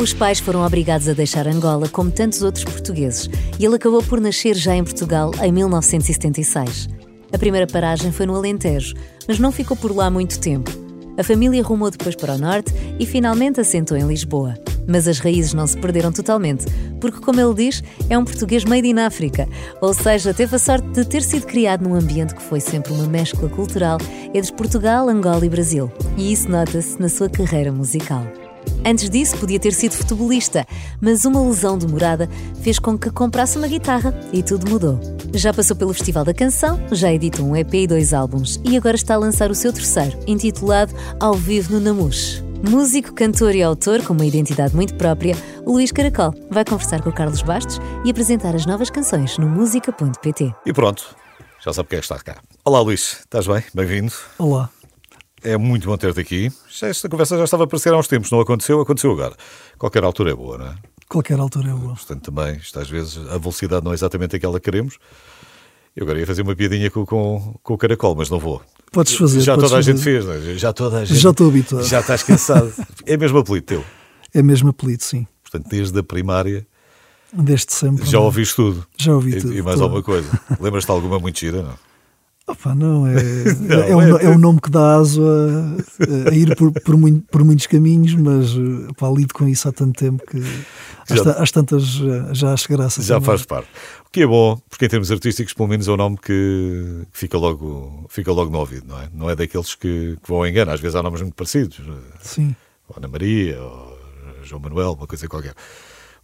[0.00, 4.18] Os pais foram obrigados a deixar Angola, como tantos outros portugueses, e ele acabou por
[4.18, 6.88] nascer já em Portugal em 1976.
[7.30, 8.94] A primeira paragem foi no Alentejo,
[9.28, 10.70] mas não ficou por lá muito tempo.
[11.18, 14.54] A família rumou depois para o norte e finalmente assentou em Lisboa.
[14.88, 16.64] Mas as raízes não se perderam totalmente,
[16.98, 19.46] porque, como ele diz, é um português made in África,
[19.82, 23.06] ou seja, teve a sorte de ter sido criado num ambiente que foi sempre uma
[23.06, 23.98] mescla cultural
[24.32, 25.92] entre Portugal, Angola e Brasil.
[26.16, 28.39] E isso nota-se na sua carreira musical.
[28.84, 30.66] Antes disso, podia ter sido futebolista,
[31.00, 32.28] mas uma lesão demorada
[32.62, 34.98] fez com que comprasse uma guitarra e tudo mudou.
[35.34, 38.96] Já passou pelo Festival da Canção, já editou um EP e dois álbuns e agora
[38.96, 42.42] está a lançar o seu terceiro, intitulado Ao Vivo no Namush.
[42.68, 45.34] Músico, cantor e autor com uma identidade muito própria,
[45.64, 49.48] o Luís Caracol vai conversar com o Carlos Bastos e apresentar as novas canções no
[49.48, 50.54] música.pt.
[50.66, 51.16] E pronto,
[51.60, 52.40] já sabe quem é que está cá.
[52.64, 53.62] Olá Luís, estás bem?
[53.74, 54.12] Bem-vindo.
[54.38, 54.68] Olá.
[55.42, 56.52] É muito bom ter-te aqui.
[56.82, 59.34] Esta conversa já estava a aparecer há uns tempos, não aconteceu, aconteceu agora.
[59.78, 60.74] Qualquer altura é boa, não é?
[61.08, 61.94] Qualquer altura é boa.
[61.94, 64.98] Portanto, também, isto às vezes, a velocidade não é exatamente aquela que queremos.
[65.96, 68.62] Eu agora ia fazer uma piadinha com, com, com o caracol, mas não vou.
[68.92, 69.40] Podes fazer.
[69.40, 69.92] Já podes toda a fazer.
[69.92, 70.40] gente fez, não é?
[70.58, 71.18] Já toda a gente.
[71.18, 71.84] Já estou habituado.
[71.86, 72.72] Já estás cansado.
[73.06, 73.84] é mesmo apelido teu.
[74.32, 75.26] É mesmo apelido, sim.
[75.42, 76.64] Portanto, desde a primária
[77.32, 78.04] Desde sempre.
[78.06, 78.20] já é?
[78.20, 78.86] ouviste tudo.
[78.96, 79.52] Já ouvi E- tudo.
[79.54, 79.82] E, mais claro.
[79.84, 80.28] alguma coisa.
[80.60, 81.89] Lembras-te de alguma muito gira, não?
[82.50, 83.14] Opa, não, é,
[83.60, 86.96] Não, é, um, é- é um nome que dá aso a, a ir por, por,
[86.96, 90.38] muito- por muitos caminhos, mas eh, pá, lido com isso há tanto tempo que
[91.08, 91.82] às, Já- às tantas
[92.32, 93.02] já, acho graça.
[93.02, 93.26] Já também.
[93.26, 93.68] faz parte.
[94.06, 97.38] O que é bom, porque em termos artísticos, pelo menos é um nome que fica
[97.38, 99.08] logo, fica logo no ouvido, não é?
[99.14, 100.72] Não é daqueles que, que vão ao engano.
[100.72, 101.78] Às vezes há nomes muito parecidos.
[102.20, 102.54] Sim,
[102.88, 103.98] Ou Ana Maria, ou
[104.42, 105.54] João Manuel, uma coisa qualquer.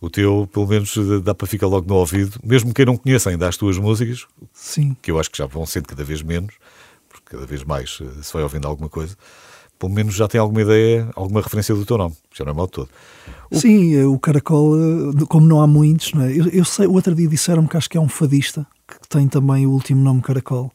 [0.00, 3.48] O teu, pelo menos, dá para ficar logo no ouvido, mesmo quem não conheça ainda
[3.48, 4.94] as tuas músicas, sim.
[5.00, 6.54] que eu acho que já vão sendo cada vez menos,
[7.08, 9.16] porque cada vez mais eh, se vai ouvindo alguma coisa,
[9.78, 12.68] pelo menos já tem alguma ideia, alguma referência do teu nome, já não é mal
[12.68, 12.88] todo.
[13.52, 16.32] Sim, eh, o caracol, eh, como não há muitos, não é?
[16.32, 19.26] eu, eu sei, o outro dia disseram-me que acho que é um fadista que tem
[19.28, 20.72] também o último nome caracol,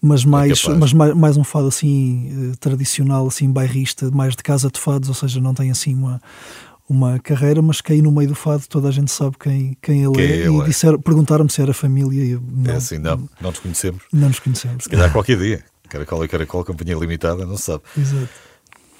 [0.00, 0.78] mas mais, capaz.
[0.78, 5.08] mas mais, mais um fado assim eh, tradicional, assim bairrista, mais de casa de fados,
[5.08, 6.20] ou seja, não tem assim uma
[6.88, 10.04] uma carreira, mas que aí no meio do fado toda a gente sabe quem, quem
[10.04, 10.36] ele Quem é.
[10.46, 10.64] ele e é.
[10.64, 14.02] disseram, perguntaram-me se era família e eu, não, é assim, não, não nos conhecemos.
[14.12, 14.84] não nos conhecemos.
[14.84, 15.64] Se calhar qualquer dia.
[15.88, 17.82] Caracol e Caracol, companhia limitada, não se sabe.
[17.96, 18.28] Exato.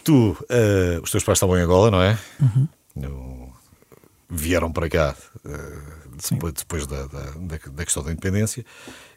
[0.05, 2.17] Tu, eh, os teus pais estavam em Angola, não é?
[2.41, 2.69] Uhum.
[2.95, 3.47] No-
[4.29, 5.15] Vieram para cá
[6.19, 6.35] Sim.
[6.37, 8.65] depois, depois da, da, da- da questão da independência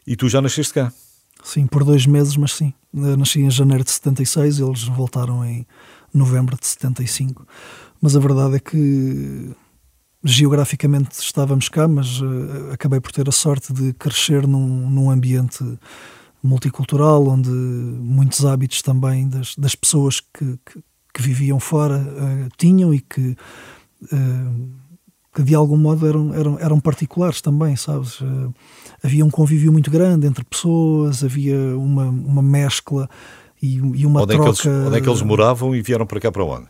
[0.06, 0.92] e tu já nasceste cá.
[1.42, 2.72] Sim, por dois meses, mas sim.
[2.92, 5.66] Eu nasci em janeiro de 76, eles voltaram em
[6.12, 7.46] novembro de 75.
[8.00, 9.54] Mas a verdade é que
[10.24, 15.64] geograficamente estávamos cá, mas eh, acabei por ter a sorte de crescer num, num ambiente
[16.42, 20.82] multicultural, onde muitos hábitos também das, das pessoas que, que,
[21.14, 23.36] que viviam fora eh, tinham e que,
[24.12, 24.16] eh,
[25.34, 28.18] que de algum modo eram, eram, eram particulares também, sabes?
[29.02, 33.08] Havia um convívio muito grande entre pessoas, havia uma, uma mescla
[33.62, 34.50] e, e uma Onde é, troca.
[34.50, 36.66] eles, onde é que eles moravam e vieram para cá para onde?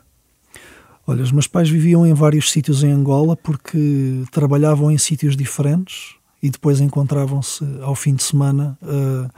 [1.10, 6.14] Olha, os meus pais viviam em vários sítios em Angola porque trabalhavam em sítios diferentes
[6.40, 9.28] e depois encontravam-se ao fim de semana, eh,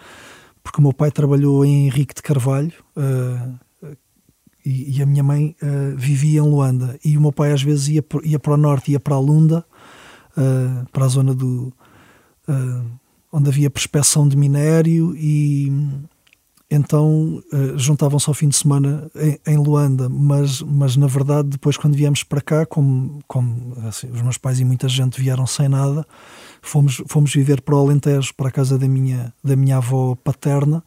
[0.63, 3.89] porque o meu pai trabalhou em Henrique de Carvalho eh,
[4.67, 7.01] e, e a minha mãe eh, vivia em Luanda.
[7.03, 9.65] E o meu pai às vezes ia, ia para o norte, ia para a Lunda,
[10.93, 11.73] para a zona do.
[13.33, 15.73] onde havia prospeção de minério e
[16.75, 21.77] então eh, juntavam-se ao fim de semana em, em Luanda, mas, mas na verdade depois
[21.77, 25.69] quando viemos para cá, como, como assim, os meus pais e muita gente vieram sem
[25.69, 26.07] nada,
[26.63, 30.83] fomos, fomos viver para o Alentejo, para a casa da minha, da minha avó paterna,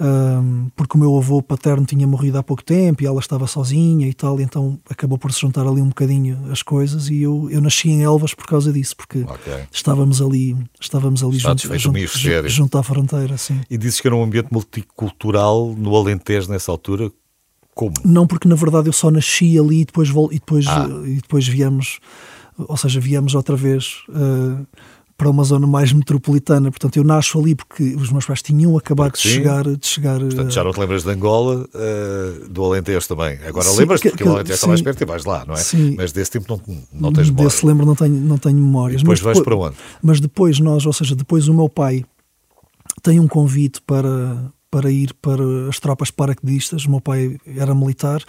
[0.00, 4.06] ahm, porque o meu avô paterno tinha morrido há pouco tempo e ela estava sozinha
[4.06, 7.60] e tal, então acabou por se juntar ali um bocadinho as coisas e eu, eu
[7.60, 9.52] nasci em Elvas por causa disso, porque Ok.
[9.72, 13.60] estávamos ali, estávamos ali Estados junto, junto, junto à fronteira, sim.
[13.68, 17.10] E dizes que era um ambiente multicultural no Alentejo nessa altura.
[17.74, 17.94] Como?
[18.04, 20.88] Não, porque na verdade eu só nasci ali e depois, e depois, Ah.
[21.06, 22.00] e depois viemos,
[22.56, 24.66] ou seja, viemos outra vez eh,
[25.18, 26.70] para uma zona mais metropolitana.
[26.70, 29.34] Portanto, eu nasço ali porque os meus pais tinham acabado de Porque sim.
[29.34, 30.20] chegar, de chegar.
[30.20, 33.36] Portanto, já não te lembras de Angola, eh, do Alentejo também.
[33.44, 34.84] Agora Sim, lembras-te, que- porque que- o Alentejo está mais sim.
[34.84, 35.58] perto e vais lá, não é?
[35.58, 35.94] Sim.
[35.96, 37.50] Mas desse tempo não, não tens memória.
[37.50, 39.02] Desse lembro não tenho, não tenho E memórias.
[39.02, 39.76] depois mas vais para onde?
[40.00, 42.04] Mas depois nós, ou seja, depois o meu pai
[43.02, 46.84] tem um convite para, para ir para as tropas paraquedistas.
[46.84, 48.22] O meu pai era militar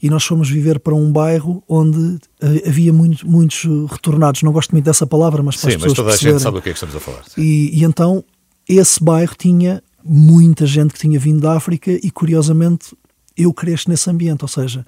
[0.00, 4.42] e nós fomos viver para um bairro onde eh, havia muito, muitos retornados.
[4.42, 6.56] Não gosto muito dessa palavra, mas para Sim, as mas pessoas toda a gente sabe
[6.56, 7.22] do que é que estamos a falar.
[7.36, 8.24] E, e então
[8.68, 12.96] esse bairro tinha muita gente que tinha vindo da África e curiosamente
[13.36, 14.86] eu cresço nesse ambiente, ou seja,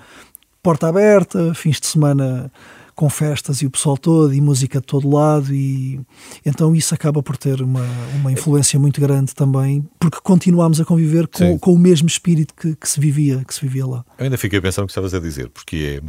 [0.62, 2.50] porta aberta, fins de semana
[3.00, 5.98] com festas e o pessoal todo e música de todo lado e
[6.44, 7.86] então isso acaba por ter uma,
[8.16, 12.76] uma influência muito grande também porque continuamos a conviver com, com o mesmo espírito que,
[12.76, 14.04] que, se vivia que se vivia lá.
[14.18, 16.02] Eu ainda fiquei a pensar no que estavas a dizer porque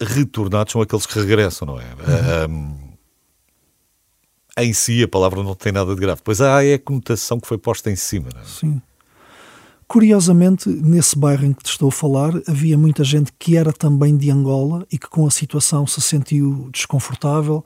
[0.00, 1.84] é retornados são aqueles que regressam, não é?
[2.46, 2.54] Uhum.
[2.54, 2.92] Um,
[4.58, 6.22] em si a palavra não tem nada de grave.
[6.24, 8.30] Pois há é a conotação que foi posta em cima.
[8.34, 8.44] Não é?
[8.44, 8.82] Sim.
[9.92, 14.16] Curiosamente, nesse bairro em que te estou a falar, havia muita gente que era também
[14.16, 17.62] de Angola e que com a situação se sentiu desconfortável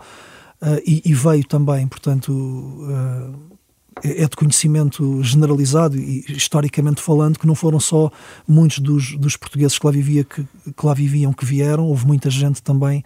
[0.60, 3.56] uh, e, e, veio também, portanto, uh,
[4.02, 8.10] é de conhecimento generalizado e historicamente falando que não foram só
[8.44, 12.28] muitos dos, dos portugueses que lá, vivia, que, que, lá viviam que vieram, houve muita
[12.28, 13.04] gente também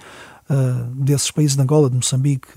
[0.48, 2.48] uh, desses países de Angola, de Moçambique,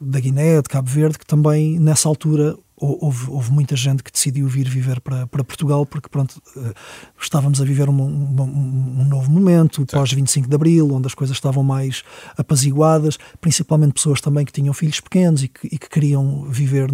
[0.00, 4.46] da Guiné, de Cabo Verde, que também nessa altura houve, houve, muita gente que decidiu
[4.46, 6.74] vir viver para, para Portugal porque pronto uh,
[7.18, 11.36] estávamos a viver um, um, um novo momento pós 25 de Abril onde as coisas
[11.36, 12.04] estavam mais
[12.36, 16.90] apaziguadas principalmente pessoas também que tinham filhos pequenos e que, e que queriam viver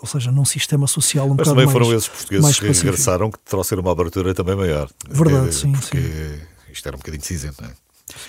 [0.00, 3.38] ou seja num sistema social um Mas também mais, foram esses portugueses que regressaram que
[3.40, 6.72] trouxeram uma abertura também maior verdade é, sim, porque sim.
[6.72, 7.72] isto era um bocadinho cinzento não é?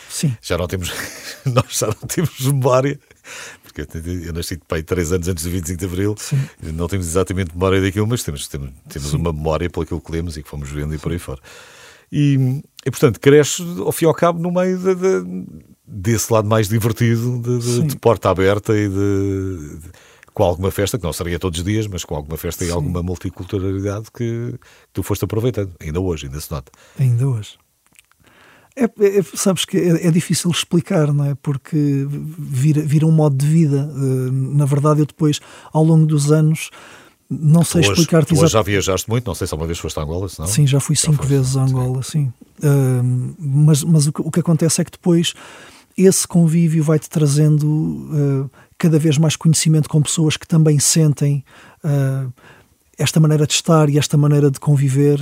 [0.10, 0.36] Sim.
[0.42, 0.92] Já não temos,
[1.46, 3.00] nós já não temos memória
[3.72, 3.88] porque
[4.28, 6.40] eu nasci de pai três anos antes do 25 de Abril, Sim.
[6.74, 10.38] não temos exatamente memória daquilo, mas temos, temos, temos uma memória pelo aquilo que lemos
[10.38, 11.40] e que fomos vendo e por aí fora.
[12.12, 15.46] E, e portanto, cresce ao fim e ao cabo no meio de, de,
[15.88, 19.80] desse lado mais divertido, de, de porta aberta e de,
[20.34, 22.72] com alguma festa, que não seria todos os dias, mas com alguma festa Sim.
[22.72, 24.60] e alguma multiculturalidade que, que
[24.92, 26.72] tu foste aproveitando, ainda hoje, ainda se nota.
[27.00, 27.58] Ainda hoje.
[28.76, 31.36] É, é, sabes que é, é, difícil explicar, não é?
[31.36, 33.92] Porque vira, vira um modo de vida.
[33.94, 35.40] Uh, na verdade, eu depois,
[35.74, 36.70] ao longo dos anos,
[37.30, 38.52] não sei explicar-te exatamente.
[38.52, 40.48] já viajaste muito, não sei se uma vez foste a Angola, senão...
[40.48, 42.32] Sim, já fui já cinco vezes a Angola, sim.
[42.62, 42.68] sim.
[42.68, 45.34] Uh, mas mas o, que, o que acontece é que depois
[45.98, 51.44] esse convívio vai-te trazendo uh, cada vez mais conhecimento com pessoas que também sentem
[51.84, 52.32] uh,
[52.98, 55.20] esta maneira de estar e esta maneira de conviver.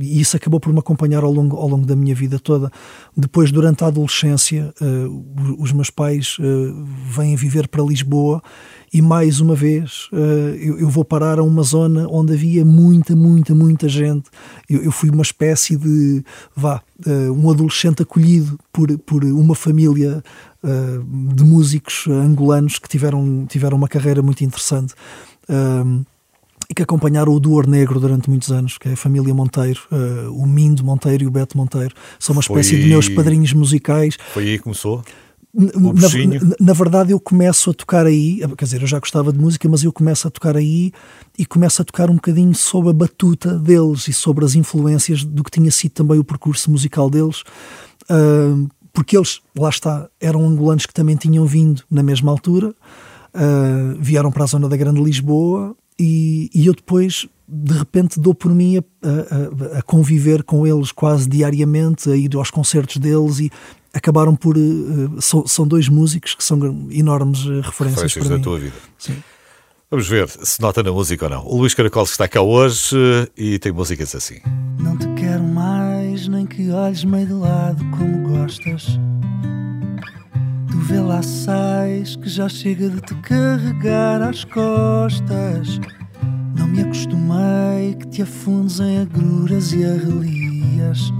[0.00, 2.70] E isso acabou por me acompanhar ao longo, ao longo da minha vida toda.
[3.16, 8.42] Depois, durante a adolescência, uh, os meus pais uh, vêm viver para Lisboa
[8.92, 10.16] e, mais uma vez, uh,
[10.58, 14.30] eu, eu, vou parar a uma zona onde havia muita, muita, muita gente.
[14.68, 16.82] Eu, eu fui uma espécie de, vá,
[17.34, 20.22] um adolescente acolhido por, por uma família
[21.34, 24.94] de músicos angolanos que tiveram, tiveram uma carreira muito interessante
[26.68, 30.32] e que acompanharam o Duor Negro durante muitos anos, que é a família Monteiro, uh,
[30.32, 31.94] o Mindo Monteiro e o Beto Monteiro.
[32.18, 32.80] São uma espécie Foi...
[32.80, 34.16] de meus padrinhos musicais.
[34.32, 35.02] Foi aí que começou?
[35.58, 39.38] Na, na, na, verdade, eu começo a tocar aí, quer dizer, eu já gostava de
[39.38, 40.92] música, mas eu começo a tocar aí
[41.38, 45.42] e começo a tocar um bocadinho sobre a batuta deles e sobre as influências do
[45.42, 47.42] que tinha sido também o percurso musical deles,
[48.10, 53.96] uh, porque eles, lá está, eram angolanos que também tinham vindo na mesma altura, uh,
[53.98, 58.52] vieram para a zona da Grande Lisboa e, e eu depois de repente dou por
[58.52, 63.50] mim a, a, a, conviver com eles quase diariamente, a ir aos concertos deles e
[63.94, 64.56] acabaram por.
[64.56, 66.58] Uh, são, são, dois músicos que são
[66.90, 68.42] enormes uh, referências, referências para da mim.
[68.42, 68.76] tua vida.
[68.98, 69.16] Sim.
[69.88, 71.46] Vamos ver se nota na música ou não.
[71.46, 72.96] O Luís Caracol está cá hoje
[73.36, 74.40] e tem músicas assim.
[74.80, 78.98] Não te quero mais, nem que olhes meio de lado como gostas.
[80.76, 85.80] Tu vê lá sais que já chega de te carregar às costas.
[86.54, 91.10] Não me acostumei que te afundes em agruras e arrelias.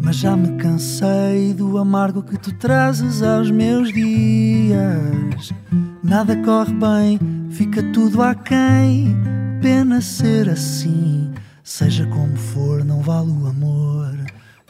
[0.00, 5.52] Mas já me cansei do amargo que tu trazes aos meus dias.
[6.00, 7.18] Nada corre bem,
[7.50, 9.12] fica tudo aquém.
[9.60, 11.32] Pena ser assim,
[11.64, 14.14] seja como for, não vale o amor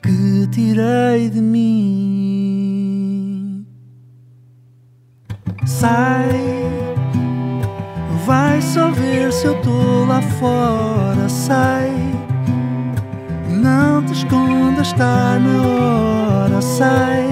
[0.03, 2.30] que tirei de mim.
[5.65, 6.65] Sai,
[8.27, 11.29] vai só ver se eu tô lá fora.
[11.29, 11.93] Sai,
[13.49, 16.61] não te escondas, está na hora.
[16.63, 17.27] Sai,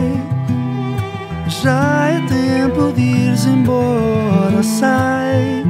[1.47, 4.63] já é tempo de ires embora.
[4.63, 5.65] Sai,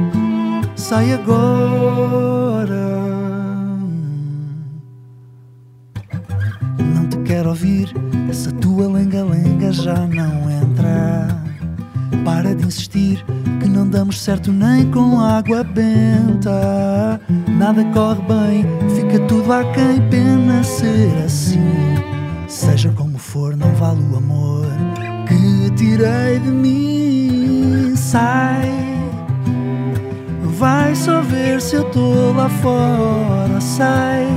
[0.75, 2.89] sai agora.
[6.77, 7.93] Não te quero ouvir,
[8.29, 11.38] essa tua lenga-lenga já não entra.
[12.23, 13.23] Para de insistir
[13.59, 17.19] que não damos certo nem com água benta.
[17.47, 21.59] Nada corre bem, fica tudo a quem pena ser assim.
[22.47, 24.65] Seja como for, não vale o amor
[25.27, 27.95] que tirei de mim.
[27.95, 28.71] Sai,
[30.57, 33.61] vai só ver se eu tô lá fora.
[33.61, 34.27] Sai,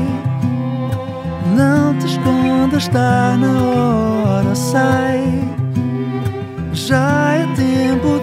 [1.56, 4.54] não te escondas, está na hora.
[4.54, 5.61] Sai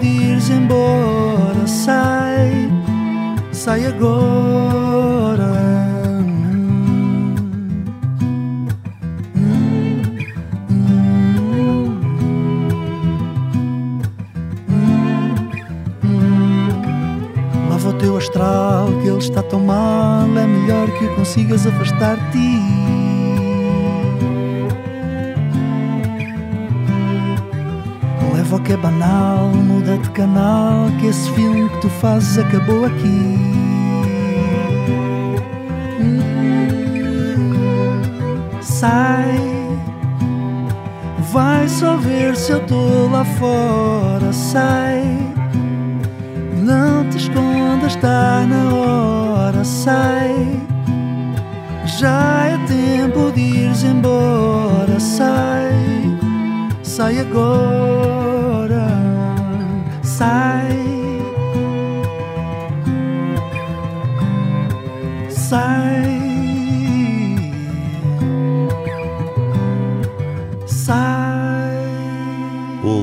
[0.02, 2.68] ires embora, sai,
[3.52, 4.60] sai agora.
[17.98, 22.16] Teu astral, que ele está tão mal, é melhor que consigas afastar
[28.70, 33.36] que é banal, muda de canal, que esse filme que tu fazes acabou aqui.
[38.60, 39.40] Sai,
[41.32, 44.32] vai só ver se eu tô lá fora.
[44.32, 45.02] Sai,
[46.62, 49.64] não te escondas, está na hora.
[49.64, 50.60] Sai,
[51.98, 55.00] já é tempo de ires embora.
[55.00, 55.72] Sai,
[56.84, 58.39] sai agora.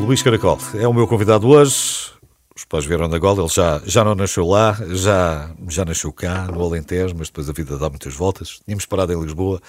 [0.07, 2.13] Luís Caracol é o meu convidado hoje.
[2.55, 6.45] Os pais vieram da Gola, ele já, já não nasceu lá, já, já nasceu cá,
[6.47, 8.61] no Alentejo, mas depois a vida dá muitas voltas.
[8.63, 9.61] Tínhamos parado em Lisboa,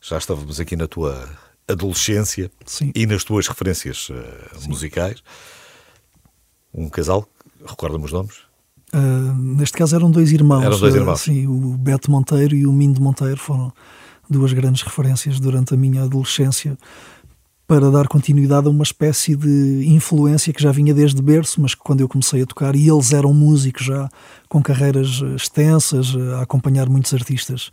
[0.00, 1.28] já estávamos aqui na tua
[1.68, 2.90] adolescência Sim.
[2.94, 5.22] e nas tuas referências eh, musicais.
[6.72, 7.28] Um casal,
[7.62, 8.36] recorda-me os nomes?
[8.94, 10.64] Uh, neste caso eram dois irmãos.
[10.64, 11.20] Eram dois Uh, irmãos.
[11.20, 13.70] sim, o Beto Monteiro e o Mindo Monteiro foram
[14.28, 16.78] duas grandes referências durante a minha adolescência
[17.66, 21.80] para dar continuidade a uma espécie de influência que já vinha desde berço, mas que
[21.82, 24.08] quando eu comecei a tocar, e eles eram músicos já
[24.48, 27.70] com carreiras eh, extensas, eh, a acompanhar muitos artistas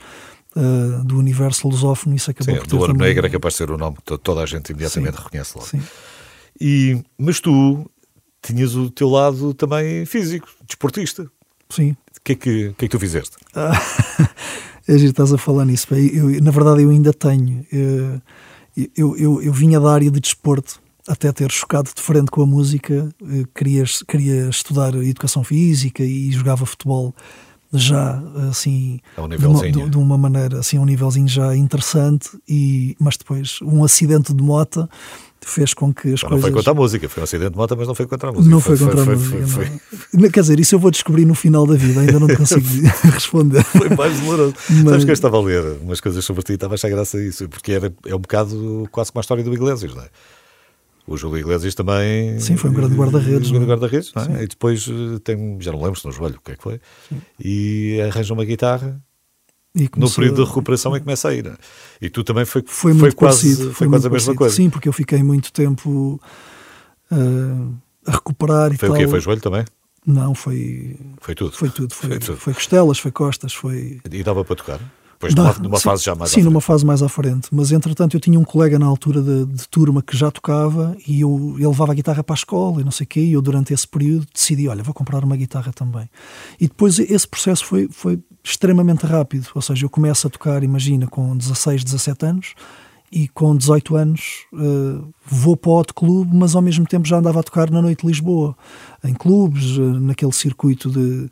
[0.55, 3.57] uh, do universo lusófono, isso acabou Sim, por ter do também- Negro é capaz de
[3.57, 5.67] ser o nome que to- toda a gente imediatamente reconhece logo.
[5.67, 5.81] Sim.
[6.61, 7.89] E, mas tu
[8.41, 11.29] tinhas o teu lado também físico, desportista.
[11.69, 13.35] Sim, O que é que, que, é que tu fizeste?
[14.87, 15.85] É giro, estás a falar nisso.
[15.93, 17.63] Eu, na verdade, eu ainda tenho.
[17.71, 18.19] eh,
[18.95, 22.45] Eu, eu, eu vinha da área de desporto, até ter chocado de frente com a
[22.45, 23.09] música.
[23.23, 27.13] eh, Queria, queria estudar educação física e jogava futebol
[27.71, 32.29] já assim um de uma, de- de uma maneira assim a um nívelzinho já interessante
[32.47, 34.89] e mas depois um acidente de moto
[35.47, 37.75] fez com que as Não coisas foi contra a música, foi um acidente de moto,
[37.77, 38.49] mas não foi contra a música.
[38.51, 39.79] não foi contra a música Foi, não.
[40.23, 42.61] Não, quer dizer isso eu vou descobrir no final da vida ainda não consigo
[43.11, 44.53] responder foi mais doloroso.
[44.69, 46.89] Mas- Sabes que eu estava a ler umas coisas sobre ti e estava a achar
[46.89, 50.03] graça a isso, porque era, é um bocado quase como a história do Iglesias, não
[50.03, 50.07] é?
[51.07, 52.39] O Júlio Iglesias também.
[52.39, 53.65] Sim, foi um grande guarda-redes, Um grande não é?
[53.79, 54.43] guarda-redes, não é?
[54.43, 56.79] E depois eh, tem, já não lembro se no joelho o que é que foi,
[57.43, 59.01] e arranja uma guitarra
[59.97, 61.51] no período a- de recuperação e começa a ir.
[62.01, 63.73] E tu também foi, foi muito quase, parecido.
[63.73, 64.35] foi, muito quase a mesma parecido.
[64.35, 64.55] coisa.
[64.55, 66.19] Sim, porque eu fiquei muito tempo
[67.11, 67.73] uh,
[68.05, 68.97] a recuperar e Foi tal.
[68.97, 69.07] o quê?
[69.07, 69.65] Foi joelho também?
[70.05, 71.51] Não, foi, Foi tudo.
[71.55, 71.93] foi tudo.
[71.93, 72.37] Foi, Foi tudo.
[72.37, 73.99] foi costelas, foi costas, foi.
[74.11, 74.79] E dava para tocar?
[75.19, 77.49] Depois Dá- numa, numa sim, fase já mais Sim, numa fase mais à frente.
[77.51, 81.19] Mas entretanto eu tinha um colega na altura de, de turma que já tocava e
[81.19, 83.19] eu, ele levava a guitarra para a escola e não sei o quê.
[83.19, 86.09] E eu durante esse período decidi: olha, vou comprar uma guitarra também.
[86.57, 89.49] E depois esse processo foi, foi extremamente rápido.
[89.53, 92.53] Ou seja, eu começo a tocar, imagina, com 16, 17 anos.
[93.11, 97.17] E com 18 anos eh, vou para o Hot Clube, mas ao mesmo tempo já
[97.17, 98.55] andava a tocar na Noite de Lisboa,
[99.03, 101.27] em clubes, eh, naquele circuito de,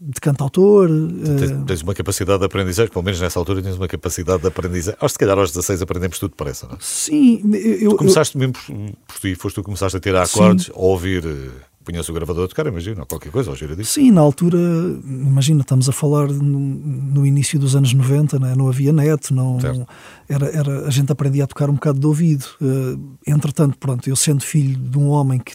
[0.00, 0.88] de cantautor.
[0.88, 4.48] Tens, eh, tens uma capacidade de aprendizagem, pelo menos nessa altura tens uma capacidade de
[4.48, 4.96] aprendizagem.
[4.98, 6.78] Acho que se calhar aos 16 aprendemos tudo depressa, não é?
[6.80, 8.74] sim, eu, eu- Começaste mesmo por,
[9.06, 11.50] por ti, foste tu que começaste a tirar acordes, a ouvir, eh,
[11.84, 13.92] punhas o gravador a tocar, imagina, ou qualquer coisa, gira disso.
[13.92, 14.58] Sim, na altura,
[15.06, 18.54] imagina, estamos a falar no, no início dos anos 90, né?
[18.56, 19.86] não havia net, não, Certo.
[20.28, 22.44] era, era, a gente aprendia a tocar um bocado de ouvido.
[22.62, 25.52] Eh, entretanto, pronto, eu sendo filho de um homem que,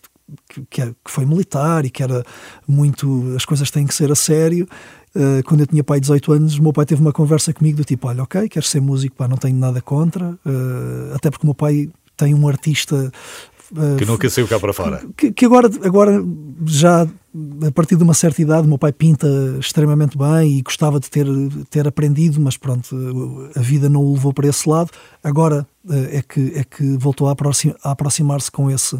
[0.50, 2.24] que, que é- que foi militar e que era
[2.68, 3.34] muito.
[3.36, 4.68] as coisas têm que ser a sério.
[5.16, 7.86] eh, quando eu tinha pai 18 anos, o meu pai teve uma conversa comigo do
[7.86, 11.48] tipo: Olha, ok, queres ser músico, pá, não tenho nada contra, eh, até porque o
[11.48, 13.12] meu pai tem um artista
[13.78, 15.04] eh, Que nunca saiu cá para fora.
[15.18, 16.24] que, que agora, agora
[16.66, 17.08] já
[17.68, 19.28] a partir de uma certa idade, meu pai pinta
[19.60, 21.26] extremamente bem e gostava de ter,
[21.70, 22.96] ter aprendido, mas pronto,
[23.56, 24.90] a vida não o levou para esse lado.
[25.22, 27.36] Agora é que, é que voltou a
[27.84, 28.98] aproximar-se com esse,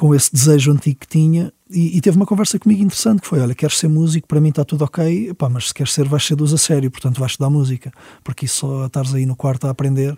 [0.00, 3.38] com esse desejo antigo que tinha e, e teve uma conversa comigo interessante que foi,
[3.38, 6.24] olha, queres ser músico, para mim está tudo ok, Epá, mas se queres ser, vais
[6.24, 7.92] ser dos a sério, portanto vais estudar música,
[8.24, 10.16] porque só estares aí no quarto a aprender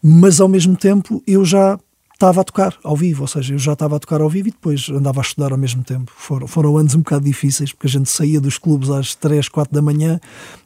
[0.00, 1.76] mas ao mesmo tempo eu já
[2.14, 4.50] estava a tocar ao vivo, ou seja, eu já estava a tocar ao vivo e
[4.52, 6.12] depois andava a estudar ao mesmo tempo.
[6.16, 9.74] Foram, foram anos um bocado difíceis, porque a gente saía dos clubes às 3, 4
[9.74, 10.20] da manhã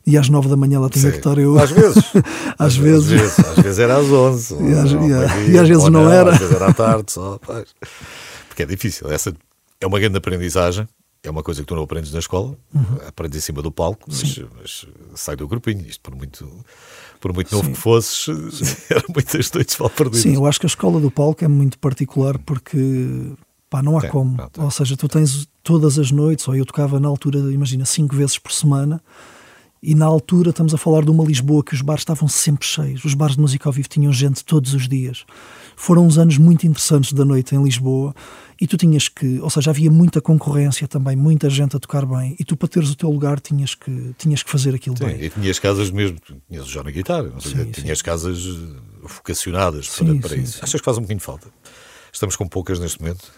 [0.07, 1.11] e às 9 da manhã lá tinha Sim.
[1.13, 1.59] que estar eu.
[1.59, 2.05] Às vezes.
[2.59, 3.11] Às vezes.
[3.11, 4.55] Às vezes, às vezes era às 11.
[4.55, 4.91] E às-
[5.49, 6.33] e e às vezes ou não era.
[6.33, 7.39] Às vezes era à tarde só.
[8.57, 9.11] Porque é difícil.
[9.11, 9.35] Essa,
[9.79, 10.89] é uma grande aprendizagem.
[11.23, 12.99] É uma coisa que tu não aprendes na escola, uhum.
[13.07, 14.87] aprendes em cima do palco, mas, mas,
[15.17, 15.85] sai do grupinho.
[15.85, 16.49] Isto por muito,
[17.21, 17.73] por muito novo Sim.
[17.73, 18.29] que fosses,
[18.89, 20.23] eram muitas noites mal perdidas.
[20.23, 22.79] Sim, eu acho que a escola do palco é muito particular porque
[23.69, 24.37] pá, não há Sim, como.
[24.37, 28.15] Não, Ou seja, tu tens todas as noites, ou eu tocava na altura, imagina, cinco
[28.15, 29.03] vezes por semana,
[29.83, 33.05] e na altura estamos a falar de uma Lisboa que os bares estavam sempre cheios.
[33.05, 35.27] Os bares de música ao vivo tinham gente todos os dias.
[35.77, 38.15] Foram uns anos muito interessantes da noite em Lisboa
[38.59, 42.35] e tu tinhas que, ou seja, havia muita concorrência também, muita gente a tocar bem
[42.41, 45.25] e tu para teres o teu lugar tinhas que, tinhas que fazer aquilo sim, bem.
[45.25, 46.19] E tinhas casas mesmo,
[46.49, 48.05] tinhas já na guitarra, sim, tinhas sim.
[48.05, 48.43] casas
[49.03, 50.59] vocacionadas para, para isso.
[50.65, 51.49] Achas que faz um bocadinho de falta?
[52.11, 53.31] Estamos com poucas neste momento?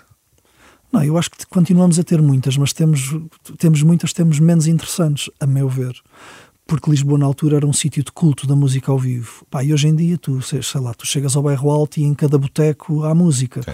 [0.93, 3.15] Não, eu acho que continuamos a ter muitas, mas temos,
[3.59, 5.95] temos muitas, temos menos interessantes, a meu ver.
[6.69, 9.43] Porque Lisboa, na altura, era um sítio de culto da música ao vivo.
[9.51, 12.13] Pá, e hoje em dia, tu, sei lá, tu chegas ao bairro alto e em
[12.13, 13.63] cada boteco há música.
[13.63, 13.73] Sim.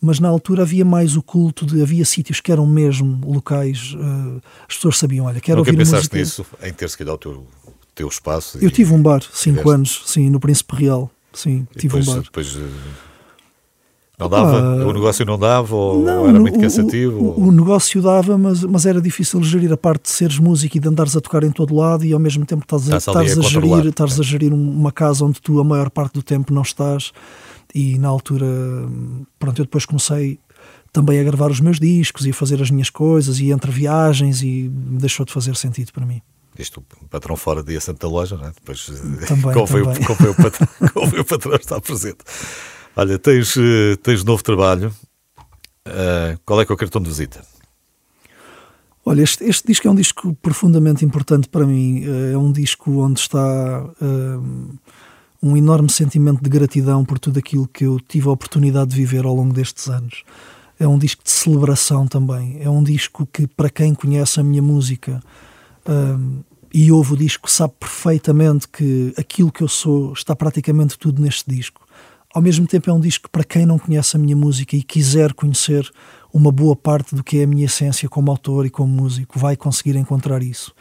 [0.00, 1.82] Mas na altura havia mais o culto de.
[1.82, 3.94] Havia sítios que eram mesmo locais.
[3.94, 6.18] Uh, as pessoas sabiam, olha, quero Nunca ouvir pensaste música.
[6.18, 7.44] nisso, em ter se calhar o teu,
[7.96, 8.58] teu espaço?
[8.58, 8.70] Eu e...
[8.70, 11.10] tive um bar, cinco anos, sim, no Príncipe Real.
[11.32, 12.22] Sim, e tive depois, um bar.
[12.22, 12.56] Depois,
[14.18, 14.86] não dava?
[14.86, 15.74] o negócio não dava?
[15.74, 17.18] Ou não, era muito cansativo?
[17.18, 20.76] O, o, o, negócio dava, mas, mas era difícil gerir a parte de seres músico
[20.76, 23.38] e de andares a tocar em todo lado e ao mesmo tempo estás a, estás
[23.38, 26.62] a, gerir, estás a gerir uma casa onde tu a maior parte do tempo não
[26.62, 27.12] estás.
[27.74, 28.46] E na altura,
[29.38, 30.38] pronto, eu depois comecei
[30.92, 34.42] também a gravar os meus discos e a fazer as minhas coisas e entre viagens
[34.42, 36.22] e deixou de fazer sentido para mim.
[36.58, 38.52] Isto, o patrão fora dia Santa Loja, não é?
[38.52, 38.86] Depois,
[39.28, 40.06] também, foi também.
[40.08, 40.68] O, foi o patrão,
[41.20, 42.24] o patrão estar presente?
[42.98, 44.90] Olha, tens, eh, tens novo trabalho.
[45.86, 47.44] Uh, qual é que é o cartão de visita?
[49.04, 52.02] Olha, este, este, disco é um disco profundamente importante para mim.
[52.02, 54.78] Eh, é um disco onde está uh,
[55.42, 59.26] um enorme sentimento de gratidão por tudo aquilo que eu tive a oportunidade de viver
[59.26, 60.24] ao longo destes anos.
[60.80, 62.62] É um disco de celebração também.
[62.62, 65.22] É um disco que, para quem conhece a minha música
[65.86, 71.20] uh, e ouve o disco, sabe perfeitamente que aquilo que eu sou está praticamente tudo
[71.20, 71.85] neste disco
[72.36, 75.32] ao mesmo tempo é um disco para quem não conhece a minha música e quiser
[75.32, 75.90] conhecer
[76.30, 79.56] uma boa parte do que é a minha essência como autor e como músico, vai
[79.56, 80.74] conseguir encontrar isso.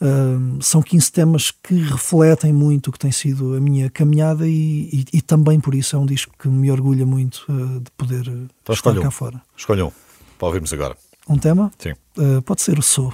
[0.00, 4.88] Uh, são 15 temas que refletem muito o que tem sido a minha caminhada e,
[4.92, 8.28] e, e também por isso é um disco que me orgulha muito uh, de poder
[8.28, 9.42] então, estar cá fora.
[9.56, 9.92] Escolham,
[10.38, 10.96] para ouvirmos agora.
[11.28, 11.72] Um tema?
[11.76, 11.94] Sim.
[12.16, 13.12] Uh, pode ser o Sou.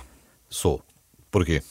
[0.50, 0.82] Sou.
[1.30, 1.62] Porquê?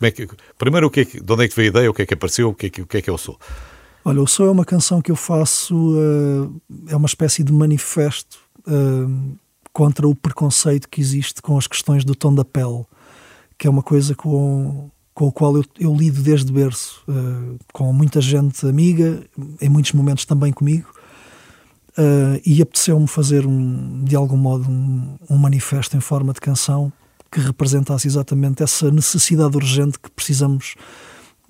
[0.00, 1.90] É que, primeiro, o que é que, de onde é que veio a ideia?
[1.90, 2.48] O que é que apareceu?
[2.48, 3.38] O que é que, o que, é, que é o Sou?
[4.04, 8.38] Olha, o Sou é uma canção que eu faço, uh, é uma espécie de manifesto
[8.66, 9.38] uh,
[9.72, 12.84] contra o preconceito que existe com as questões do tom da pele,
[13.56, 17.92] que é uma coisa com, com o qual eu, eu lido desde berço, uh, com
[17.92, 19.22] muita gente amiga,
[19.60, 20.88] em muitos momentos também comigo,
[22.42, 26.90] e apeteceu-me fazer, um, de algum modo, um, um manifesto em forma de canção
[27.30, 30.74] que representasse exatamente essa necessidade urgente que precisamos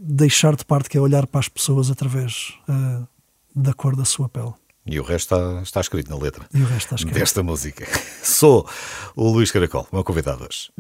[0.03, 3.07] deixar de parte, que é olhar para as pessoas através uh,
[3.55, 4.53] da cor da sua pele.
[4.85, 7.15] E o resto está, está escrito na letra e o resto está escrito.
[7.15, 7.87] desta música.
[8.21, 8.69] Sou
[9.15, 10.73] o Luís Caracol, meu convidado hoje.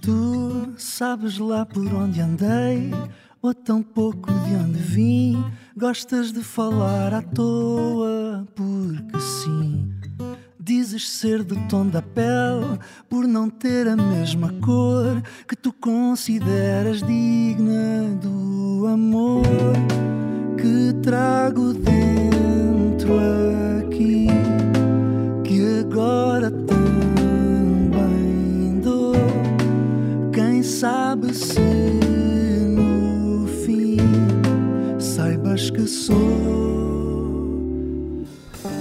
[0.00, 2.92] Tu sabes lá por onde andei
[3.40, 5.44] ou tão pouco de onde vim.
[5.76, 9.92] Gostas de falar à toa, porque sim.
[10.58, 17.02] Dizes ser do tom da pele, por não ter a mesma cor que tu consideras
[17.02, 19.46] digna do amor
[20.60, 23.14] que trago dentro
[23.78, 24.26] aqui,
[25.44, 26.78] que agora também
[28.80, 29.14] dou.
[30.34, 32.07] Quem sabe se
[35.58, 36.16] saibas que sou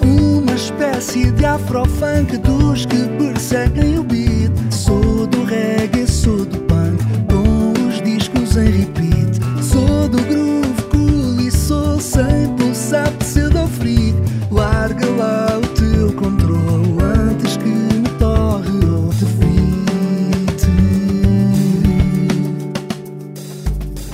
[0.04, 4.52] uma espécie de afrofunk dos que perseguem o beat.
[4.72, 9.40] Sou do reggae, sou do punk, com os discos em repeat.
[9.62, 14.16] Sou do groove cool e sou sem pulsar pseudo freak.
[14.52, 19.26] Larga lá o teu controle antes que me torre ou te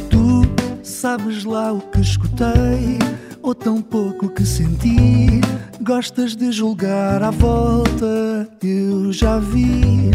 [0.10, 0.44] Tu
[0.84, 1.93] sabes lá o
[2.34, 2.98] escutei
[3.42, 5.42] ou tão pouco que senti.
[5.82, 10.12] Gostas de julgar à volta, eu já vi.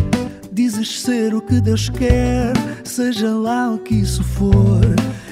[0.51, 2.53] Dizes ser o que Deus quer,
[2.83, 4.81] seja lá o que isso for.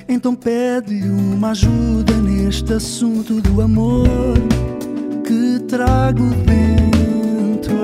[0.09, 4.07] Então pede-lhe uma ajuda neste assunto do amor
[5.27, 7.75] que trago dentro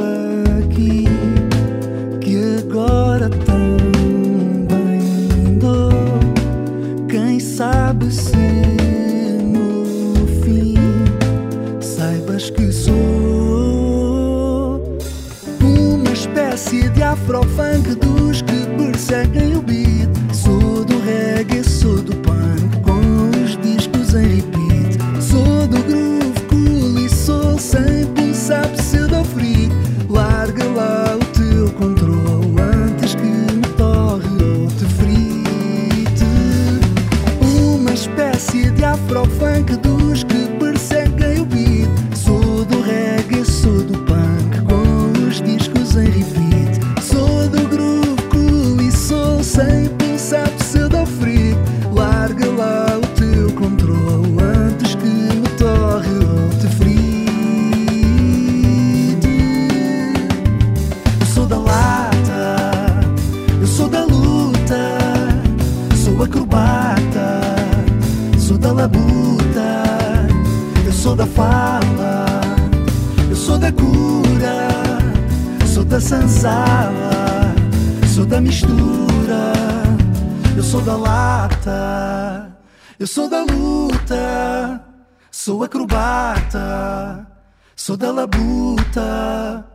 [87.76, 89.66] sou da labuta,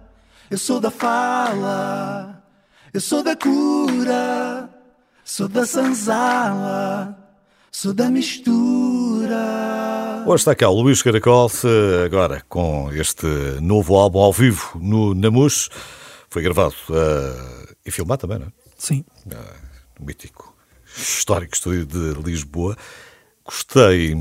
[0.49, 2.43] eu sou da fala,
[2.93, 4.69] eu sou da cura,
[5.23, 7.17] sou da senzala,
[7.71, 9.35] sou da mistura.
[10.25, 11.51] Hoje está cá o Luís Caracol,
[12.05, 13.27] agora com este
[13.61, 15.69] novo álbum ao vivo no Namus.
[16.29, 18.51] Foi gravado eh, e filmado também, não é?
[18.77, 19.05] Sim.
[19.99, 20.55] no mítico
[20.95, 22.75] histórico estúdio de Lisboa.
[23.45, 24.15] Gostei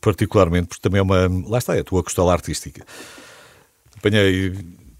[0.00, 1.28] particularmente porque também é uma.
[1.48, 2.84] Lá está, é a tua costela artística.
[3.96, 4.52] Apanhei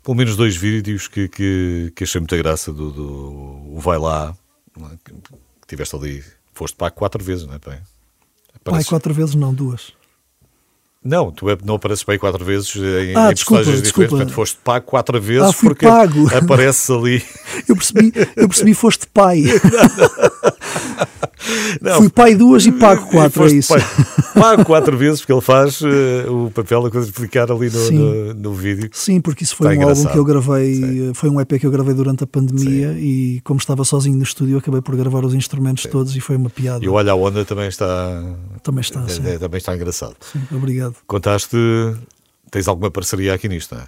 [0.03, 3.07] pelo menos dois vídeos que, que, que achei muita graça do, do
[3.75, 4.35] o Vai Lá,
[4.77, 4.81] é?
[5.05, 5.15] que
[5.67, 6.25] tiveste ali.
[6.55, 7.59] Foste para quatro vezes, não é?
[7.59, 7.81] Bem, Pai,
[8.65, 9.93] apareces- quatro vezes não, duas.
[11.05, 14.11] Não, tu é- não apareces para aí quatro vezes em, Ah, em desculpa, personagens diferentes,
[14.11, 16.27] portanto foste pago quatro vezes Ah, porque pago.
[16.37, 17.25] apareces ali.
[17.69, 19.43] Eu percebi, eu percebi foste pai.
[19.43, 19.51] Não,
[21.97, 23.73] Fui pai duas e pago quatro, é isso.
[23.75, 23.85] pai-
[24.39, 27.79] Pago quatro vezes porque ele faz eh, o papel a coisa de ficar ali no,
[27.87, 27.99] Sim.
[27.99, 28.89] no, no vídeo.
[28.93, 30.13] Sim, porque isso foi Está um álbum engraçado.
[30.13, 33.83] que eu gravei, foi um EP que eu gravei durante a pandemia e como estava
[33.85, 36.85] sozinho no estúdio acabei por gravar os instrumentos todos e foi uma piada.
[36.85, 38.23] E o Olha a Onda também está,
[38.63, 39.23] Também está, sim.
[39.27, 40.15] é- é- também está engraçado.
[40.21, 40.95] Sim, obrigado.
[41.07, 41.57] Contaste,
[42.51, 43.87] tens alguma parceria aqui nisto, não é?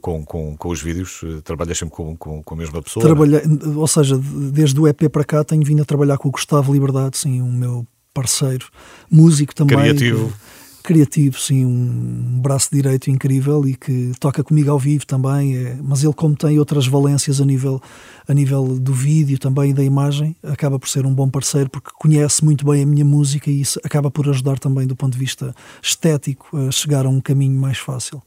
[0.00, 3.04] Com, com, com os vídeos, eh, trabalhas sempre com, com, com a mesma pessoa?
[3.04, 3.38] não é?
[3.38, 6.32] Trabalhei, ou seja, de- desde o EP para cá tenho vindo a trabalhar com o
[6.32, 8.66] Gustavo Liberdade, sim, o meu parceiro,
[9.08, 9.76] músico também.
[9.78, 10.26] Criativo.
[10.28, 15.56] que- criativo, sim, um braço direito incrível e que toca comigo ao vivo também.
[15.56, 17.80] é- mas ele, como tem outras valências a nível,
[18.28, 21.90] a nível do vídeo também e da imagem, acaba por ser um bom parceiro porque
[21.98, 25.18] conhece muito bem a minha música e isso acaba por ajudar também do ponto de
[25.18, 28.20] vista estético a chegar a um caminho mais fácil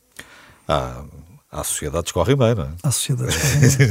[0.68, 1.04] Ah,
[1.52, 2.74] a sociedade corre bem, não é?
[2.84, 3.36] à sociedade.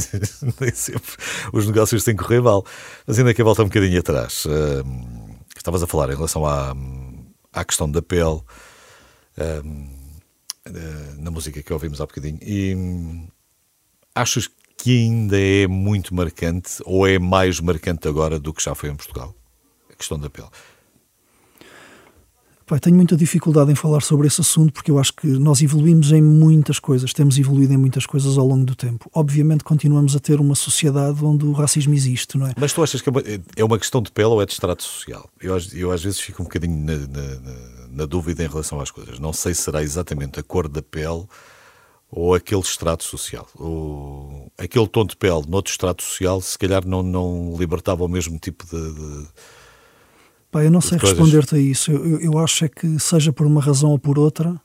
[0.61, 1.13] Nem sempre
[1.53, 2.65] os negócios têm que correr mal.
[3.07, 6.75] Mas ainda que voltar um bocadinho atrás, hum, estavas a falar em relação à,
[7.53, 8.41] à questão da pele
[9.37, 9.63] eh,
[11.19, 13.29] na música que ouvimos há bocadinho, e hum,
[14.15, 18.91] achas que ainda é muito marcante ou é mais marcante agora do que já foi
[18.91, 19.35] em Portugal?
[19.91, 20.49] A questão da pele.
[22.69, 26.13] Pai, tenho muita dificuldade em falar sobre esse assunto porque eu acho que nós evoluímos
[26.13, 29.11] em muitas coisas, temos evoluído em muitas coisas ao longo do tempo.
[29.15, 32.53] Obviamente continuamos a ter uma sociedade onde o racismo existe, não é?
[32.61, 35.29] Mas tu achas que é uma, é questão de pele ou é de extrato social?
[35.41, 38.91] Eu, eu às vezes fico um bocadinho na, na- na- na dúvida em relação às
[38.91, 39.19] coisas.
[39.19, 41.25] Não sei se será exatamente a cor da pele
[42.11, 43.49] ou aquele extrato social.
[43.57, 48.39] O, aquele tom de pele noutro extrato social, se calhar não, não libertava o mesmo
[48.39, 48.93] tipo de.
[48.95, 49.27] de-
[50.51, 51.91] Pá, eu não sei responder-te a isso.
[51.91, 54.59] Eu, eu- acho é que, seja por uma razão ou por outra,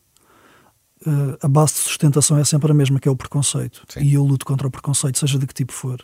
[1.06, 3.84] eh, a base de sustentação é sempre a mesma, que é o preconceito.
[3.90, 4.02] Sim.
[4.02, 6.00] E eu luto contra o preconceito, seja de que tipo for.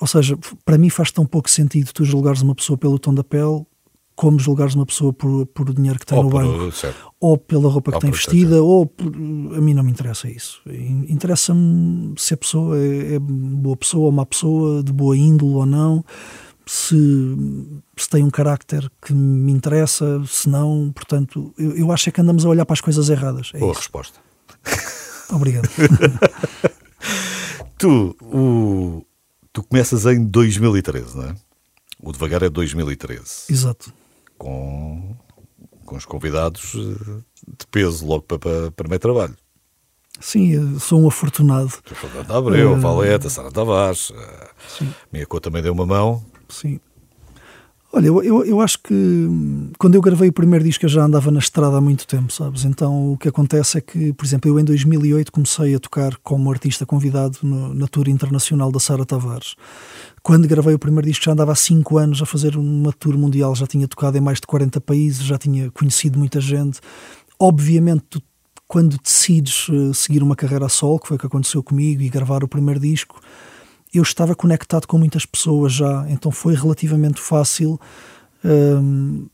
[0.00, 3.22] Ou seja, para mim faz tão pouco sentido tu julgares uma pessoa pelo tom da
[3.22, 3.64] pele
[4.16, 6.72] como julgares uma pessoa por, por o dinheiro que tem ou no por- banco.
[6.72, 7.10] certo.
[7.18, 10.60] ou pela roupa que Ou tem vestida, ou por- a mim não me interessa isso.
[10.66, 15.54] In- Interessa-me se a pessoa é, é boa pessoa ou má pessoa, de boa índole
[15.54, 16.04] ou não,
[16.72, 16.96] se,
[17.96, 22.20] se tem um carácter que me interessa, se não, portanto, eu, eu acho é que
[22.20, 23.50] andamos a olhar para as coisas erradas.
[23.54, 23.80] É Boa isso.
[23.80, 24.20] resposta.
[25.34, 25.68] Obrigado.
[27.78, 29.04] Tu, o,
[29.52, 31.34] tu começas em 2013, não é?
[32.02, 33.46] O devagar é 2013.
[33.50, 33.92] Exato.
[34.38, 35.16] Com,
[35.84, 37.20] com os convidados eh,
[37.58, 39.36] de peso logo para, para, para meio trabalho.
[40.20, 41.70] Sim, sou um afortunado.
[41.84, 44.94] Fernando Abreu, Eh, Valeta, Sara Tavares, eh, Sim.
[45.12, 46.24] minha cor também deu uma mão.
[46.50, 46.80] Sim.
[47.92, 51.02] Olha, eu, eu, eu, acho que hum, quando eu gravei o primeiro disco eu já
[51.02, 52.64] andava na estrada há muito tempo, sabes?
[52.64, 56.52] Então o que acontece é que, por exemplo, eu em 2008 comecei a tocar como
[56.52, 59.56] artista convidado no, na tour internacional da Sara Tavares.
[60.22, 63.56] Quando gravei o primeiro disco já andava há 5 anos a fazer uma tour mundial,
[63.56, 66.78] já tinha tocado em mais de 40 países, já tinha conhecido muita gente.
[67.40, 68.22] Obviamente, tu,
[68.68, 72.08] quando decides uh, seguir uma carreira a sol, que foi o que aconteceu comigo, e
[72.08, 73.20] gravar o primeiro disco
[73.92, 77.80] eu estava conectado com muitas pessoas já, então foi relativamente fácil
[78.44, 79.26] um,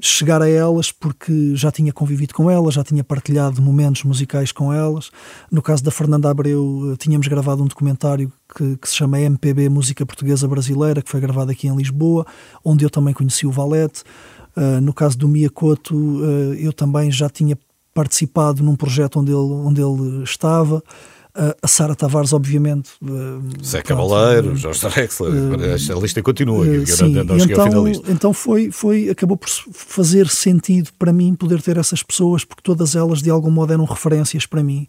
[0.00, 4.72] chegar a elas porque já tinha convivido com elas, já tinha partilhado momentos musicais com
[4.72, 5.10] elas.
[5.50, 9.68] No caso da Fernanda Abreu, eh, tínhamos gravado um documentário que, que, se chama MPB
[9.68, 12.26] Música Portuguesa Brasileira, que foi gravado aqui em Lisboa,
[12.64, 14.02] onde eu também conheci o Valete.
[14.56, 17.56] Uh, no caso do Miyakoto, uh, eu também já tinha
[17.94, 20.82] participado num projeto onde ele, onde ele estava
[21.62, 22.90] a Sara Tavares, obviamente.
[23.64, 26.66] Zé Cabaleiro, Jorge Drexler, uh, a lista continua.
[26.66, 32.02] Uh, sim, então, então foi, foi, acabou por fazer sentido para mim poder ter essas
[32.02, 34.88] pessoas, porque todas elas de algum modo eram referências para mim.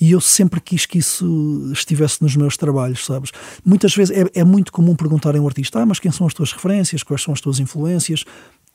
[0.00, 3.30] E eu sempre quis que isso estivesse nos meus trabalhos, sabes?
[3.64, 6.52] Muitas vezes é, é muito comum perguntarem ao artista: ah, mas quem são as tuas
[6.52, 7.02] referências?
[7.02, 8.24] Quais são as tuas influências?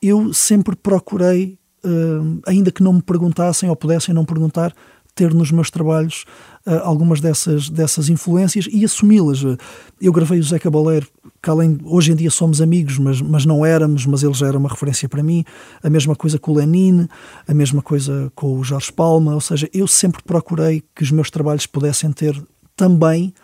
[0.02, 4.74] Eu sempre procurei, uh, ainda que não me perguntassem ou pudessem não perguntar,
[5.14, 6.24] ter nos meus trabalhos
[6.82, 9.42] algumas dessas, dessas influências e assumi-las.
[10.00, 11.06] Eu gravei o Zé Cabaleiro,
[11.42, 14.58] que além, hoje em dia somos amigos, mas, mas não éramos, mas ele já era
[14.58, 15.44] uma referência para mim.
[15.82, 17.06] A mesma coisa com o Lenin,
[17.46, 21.30] a mesma coisa com o Jorge Palma, ou seja, eu sempre procurei que os meus
[21.30, 22.40] trabalhos pudessem ter
[22.74, 23.34] também.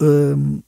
[0.00, 0.62] Uh,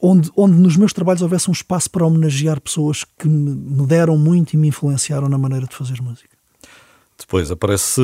[0.00, 4.54] onde, onde nos meus trabalhos houvesse um espaço para homenagear pessoas que me deram muito
[4.54, 6.37] e me influenciaram na maneira de fazer música.
[7.18, 8.00] Depois aparece,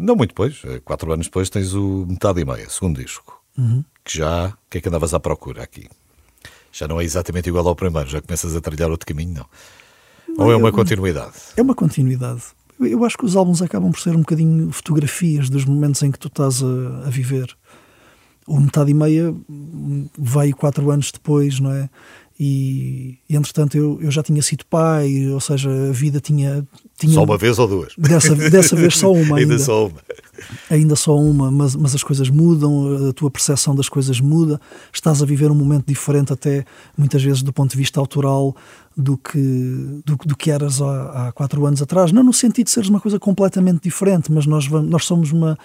[0.00, 3.42] não muito depois, eh, quatro anos depois, tens o Metade e Meia, segundo disco.
[3.58, 3.84] Uhum.
[4.04, 5.88] Que já, o que é que andavas à procura aqui?
[6.70, 9.46] Já não é exatamente igual ao primeiro, já começas a trilhar outro caminho, não?
[10.36, 11.34] não Ou é uma é, continuidade?
[11.56, 12.42] É uma continuidade.
[12.80, 16.18] Eu acho que os álbuns acabam por ser um bocadinho fotografias dos momentos em que
[16.18, 17.56] tu estás a, a viver.
[18.46, 19.34] O Metade e Meia
[20.18, 21.90] veio quatro anos depois, não é?
[22.44, 26.66] E, e entretanto eu, eu já tinha sido pai, ou seja, a vida tinha,
[26.98, 27.12] tinha.
[27.12, 27.94] Só uma vez ou duas?
[27.96, 29.36] Dessa, dessa vez só uma.
[29.38, 29.52] ainda.
[29.52, 30.00] ainda só uma.
[30.68, 34.60] Ainda só uma, mas, mas as coisas mudam, a tua percepção das coisas muda,
[34.92, 36.64] estás a viver um momento diferente, até
[36.98, 38.56] muitas vezes do ponto de vista autoral,
[38.96, 39.38] do que,
[40.04, 42.10] do, do que eras há, há quatro anos atrás.
[42.10, 45.56] Não no sentido de seres uma coisa completamente diferente, mas nós, nós somos uma,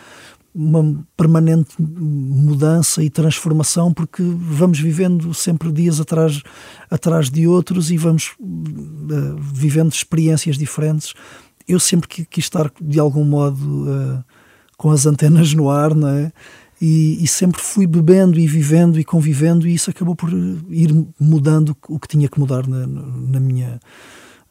[0.57, 6.41] uma permanente mudança e transformação porque vamos vivendo sempre dias atrás,
[6.89, 11.13] atrás de outros e vamos uh, vivendo experiências diferentes.
[11.67, 14.23] Eu sempre quis estar de algum modo uh,
[14.75, 16.31] com as antenas no ar, não é?
[16.81, 20.29] E, e, sempre fui bebendo e vivendo e convivendo e isso acabou por
[20.69, 23.79] ir mudando o que tinha que mudar na, na minha,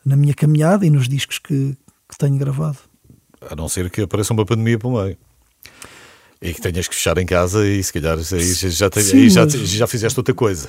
[0.05, 1.77] na minha caminhada e nos discos que,
[2.09, 2.79] que tenho gravado.
[3.49, 5.17] A não ser que apareça uma pandemia para o meio.
[6.41, 9.31] E que tenhas que fechar em casa e se calhar aí já, te, Sim, aí
[9.31, 9.55] já, mas...
[9.55, 10.69] já fizeste outra coisa.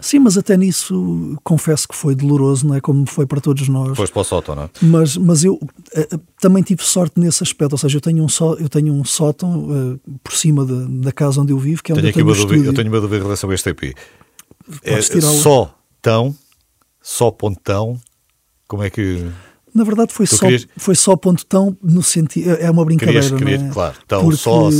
[0.00, 2.80] Sim, mas até nisso confesso que foi doloroso, não é?
[2.80, 3.96] Como foi para todos nós.
[3.96, 4.70] Foste para o sótão, não é?
[4.82, 8.54] Mas, mas eu uh, também tive sorte nesse aspecto, ou seja, eu tenho um, só,
[8.54, 11.94] eu tenho um sótão uh, por cima de, da casa onde eu vivo, que é
[11.94, 13.94] tenho onde eu tenho uma dúvida, Eu tenho uma dúvida em relação a este EP.
[14.82, 16.36] É, só tão,
[17.00, 17.98] só pontão,
[18.68, 19.24] como é que...
[19.76, 20.66] Na verdade foi só, querias...
[20.76, 22.50] foi só ponto tão no sentido.
[22.50, 23.20] É, é uma brincadeira.
[23.20, 23.72] Querias, querias, não é?
[23.72, 24.70] Claro, tão Porque só,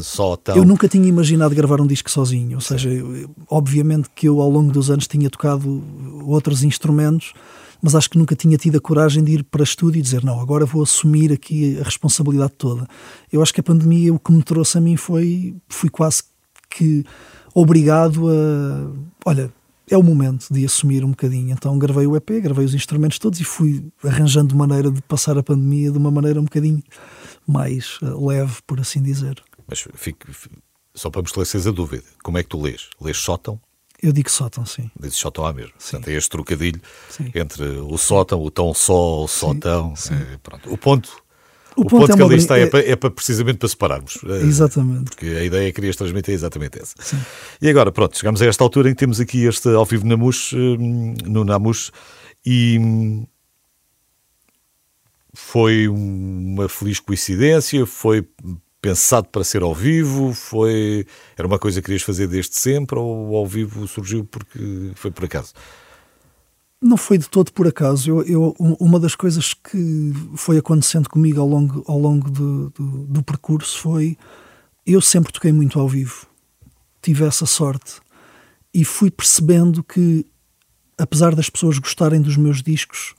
[0.00, 0.56] só tão.
[0.56, 2.56] Eu nunca tinha imaginado gravar um disco sozinho.
[2.56, 5.84] Ou seja, eu, obviamente que eu ao longo dos anos tinha tocado
[6.24, 7.34] outros instrumentos,
[7.82, 10.40] mas acho que nunca tinha tido a coragem de ir para estúdio e dizer não,
[10.40, 12.88] agora vou assumir aqui a responsabilidade toda.
[13.30, 16.22] Eu acho que a pandemia o que me trouxe a mim foi fui quase
[16.70, 17.04] que
[17.54, 18.90] obrigado a
[19.26, 19.52] olha
[19.90, 21.52] é o momento de assumir um bocadinho.
[21.52, 25.42] Então gravei o EP, gravei os instrumentos todos e fui arranjando maneira de passar a
[25.42, 26.82] pandemia de uma maneira um bocadinho
[27.46, 29.42] mais uh, leve, por assim dizer.
[29.68, 30.26] Mas fico,
[30.94, 32.88] só para me esclarecer a dúvida, como é que tu lês?
[33.00, 33.60] Lês sótão?
[34.02, 34.90] Eu digo sótão, sim.
[35.00, 35.72] Dizes sótão lá mesmo.
[35.78, 35.92] Sim.
[35.92, 37.30] Portanto, é este trocadilho sim.
[37.34, 39.96] entre o sótão, o tão só, o sótão.
[39.96, 40.72] Sim, é, pronto.
[40.72, 41.22] O ponto
[41.76, 43.68] o, o ponto, ponto é que ali está é, é, para, é para, precisamente para
[43.68, 44.18] separarmos.
[44.24, 45.04] Eh, exatamente.
[45.04, 46.94] Porque a ideia que querias transmitir é exatamente essa.
[46.98, 47.18] Sim.
[47.60, 50.52] E agora, pronto, chegamos a esta altura em que temos aqui este ao vivo Namus,
[50.54, 50.56] eh,
[51.28, 51.92] no Namus,
[52.44, 53.26] e hum,
[55.34, 58.26] foi uma feliz coincidência, foi
[58.80, 63.36] pensado para ser ao vivo, foi era uma coisa que querias fazer desde sempre ou
[63.36, 65.52] ao vivo surgiu porque foi por acaso?
[66.80, 68.10] Não foi de todo por acaso.
[68.10, 73.06] Eu, eu, uma das coisas que foi acontecendo comigo ao longo, ao longo do, do,
[73.06, 74.16] do percurso foi
[74.86, 76.26] eu sempre toquei muito ao vivo.
[77.02, 78.00] Tive essa sorte.
[78.72, 80.24] E fui percebendo que
[80.96, 83.14] apesar das pessoas gostarem dos meus discos,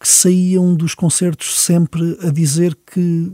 [0.00, 3.32] que saíam dos concertos sempre a dizer que,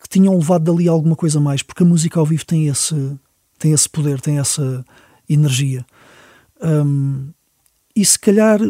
[0.00, 3.18] que tinham levado dali alguma coisa mais, porque a música ao vivo tem esse,
[3.58, 4.84] tem esse poder, tem essa
[5.28, 5.84] energia.
[6.62, 7.32] Um,
[7.94, 8.60] e se calhar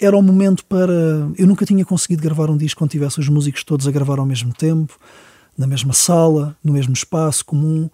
[0.00, 0.92] era o momento para.
[1.36, 4.26] Eu nunca tinha conseguido gravar um disco quando tivesse os músicos todos a gravar ao
[4.26, 4.98] mesmo tempo,
[5.56, 7.88] na mesma sala, no mesmo espaço comum.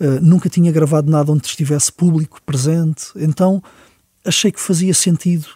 [0.00, 3.06] Uh, nunca tinha gravado nada onde estivesse público presente.
[3.16, 3.62] Então
[4.24, 5.46] achei que fazia sentido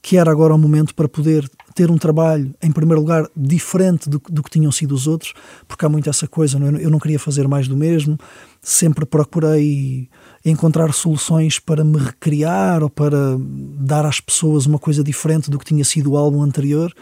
[0.00, 4.20] que era agora o momento para poder ter um trabalho, em primeiro lugar, diferente do,
[4.30, 5.32] do que tinham sido os outros,
[5.66, 6.78] porque há muito essa coisa, não?
[6.78, 6.84] É?
[6.84, 8.18] eu não queria fazer mais do mesmo,
[8.60, 10.08] sempre procurei
[10.44, 13.36] encontrar soluções para me recriar ou para
[13.78, 16.92] dar às pessoas uma coisa diferente do que tinha sido o álbum anterior.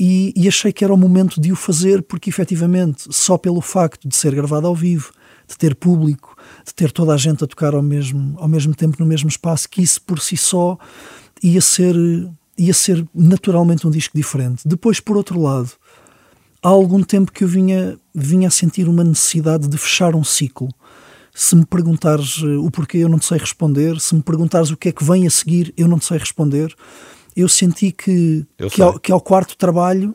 [0.00, 4.08] E, e achei que era o momento de o fazer, porque efetivamente, só pelo facto
[4.08, 5.12] de ser gravado ao vivo,
[5.46, 8.96] de ter público, de ter toda a gente a tocar ao mesmo, ao mesmo tempo
[8.98, 10.78] no mesmo espaço, que isso por si só
[11.42, 11.94] ia ser,
[12.56, 14.66] ia ser naturalmente um disco diferente.
[14.66, 15.70] Depois, por outro lado,
[16.62, 20.68] há algum tempo que eu vinha, vinha a sentir uma necessidade de fechar um ciclo.
[21.34, 23.98] Se me perguntares eh, o porquê, eu não te sei responder.
[24.00, 26.74] Se me perguntares o que é que vem a seguir, eu não te sei responder.
[27.34, 30.14] Eu senti que, eu que, ao, que ao quarto trabalho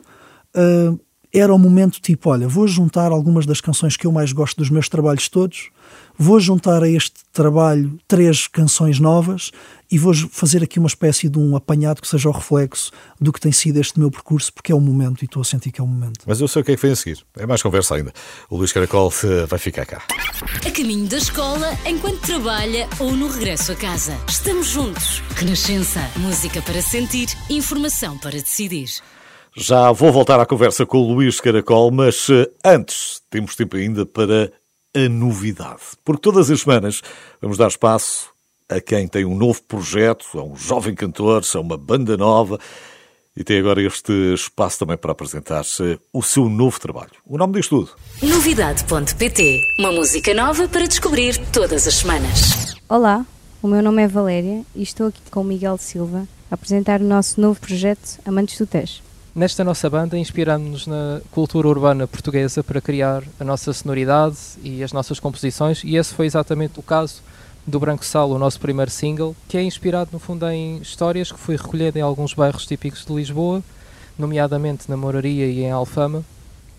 [0.56, 0.98] uh,
[1.32, 4.70] era o momento tipo: olha, vou juntar algumas das canções que eu mais gosto dos
[4.70, 5.70] meus trabalhos todos
[6.18, 9.52] vou juntar a este trabalho três canções novas
[9.90, 13.40] e vou fazer aqui uma espécie de um apanhado que seja o reflexo do que
[13.40, 15.84] tem sido este meu percurso, porque é o momento e estou a sentir que é
[15.84, 16.24] o momento.
[16.26, 17.24] Mas eu sei o que é que vem a seguir.
[17.36, 18.12] É mais conversa ainda.
[18.50, 19.10] O Luís Caracol
[19.48, 20.02] vai ficar cá.
[20.66, 24.18] A caminho da escola, enquanto trabalha ou no regresso a casa.
[24.28, 25.22] Estamos juntos.
[25.36, 26.00] Renascença.
[26.16, 28.88] Música para sentir, informação para decidir.
[29.60, 34.06] Já vou voltar à conversa com o Luís Caracol, mas eh, antes temos tempo ainda
[34.06, 34.52] para
[34.94, 35.82] a novidade.
[36.04, 37.02] Porque todas as semanas
[37.42, 38.28] vamos dar espaço
[38.68, 42.56] a quem tem um novo projeto, a um jovem cantor, a uma banda nova
[43.36, 47.10] e tem agora este espaço também para apresentar-se o seu novo trabalho.
[47.26, 47.90] O nome diz tudo.
[48.22, 52.76] Novidade.pt Uma música nova para descobrir todas as semanas.
[52.88, 53.26] Olá,
[53.60, 57.04] o meu nome é Valéria e estou aqui com o Miguel Silva a apresentar o
[57.04, 59.07] nosso novo projeto Amantes do Tejo.
[59.34, 64.92] Nesta nossa banda, inspiramos-nos na cultura urbana portuguesa para criar a nossa sonoridade e as
[64.92, 67.22] nossas composições, e esse foi exatamente o caso
[67.66, 71.38] do Branco Sal, o nosso primeiro single, que é inspirado no fundo em histórias que
[71.38, 73.62] fui recolhendo em alguns bairros típicos de Lisboa,
[74.18, 76.24] nomeadamente na Moraria e em Alfama.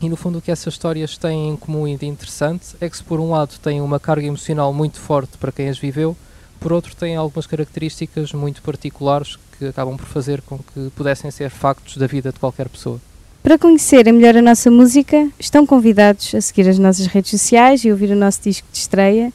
[0.02, 2.98] E no fundo o que essas histórias têm em comum e de interessante é que
[2.98, 6.18] se por um lado têm uma carga emocional muito forte para quem as viveu,
[6.60, 11.50] por outro têm algumas características muito particulares que acabam por fazer com que pudessem ser
[11.50, 13.00] factos da vida de qualquer pessoa.
[13.44, 17.92] Para conhecerem melhor a nossa música, estão convidados a seguir as nossas redes sociais e
[17.92, 19.32] ouvir o nosso disco de estreia.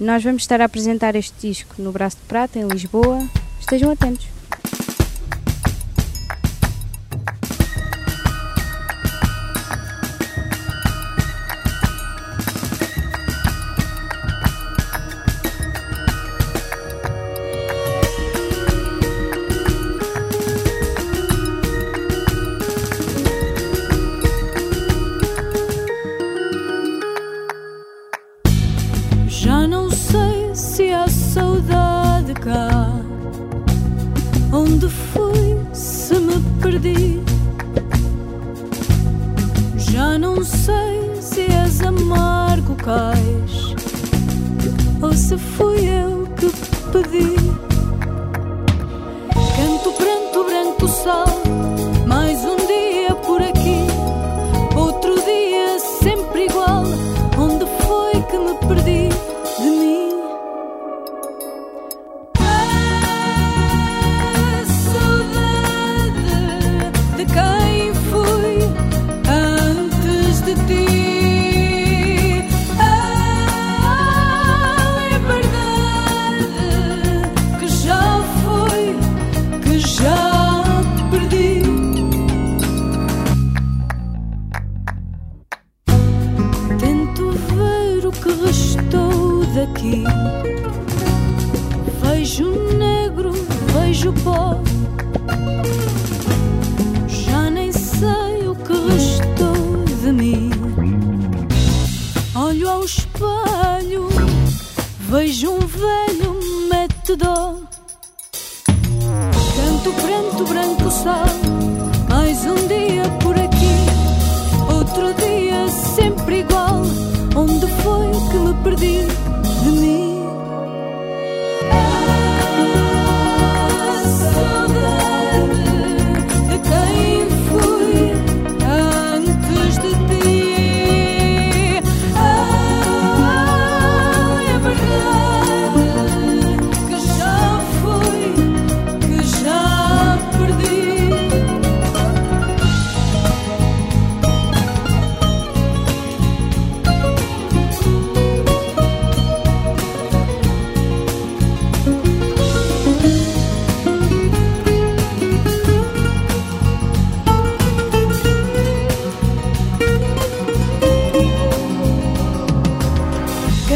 [0.00, 3.22] Nós vamos estar a apresentar este disco no Braço de Prata, em Lisboa.
[3.60, 4.39] Estejam atentos.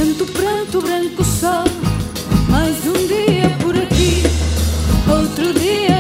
[0.05, 1.65] tanto pranto, branco sol.
[2.51, 4.23] Mais um dia por aqui,
[5.09, 5.94] outro dia.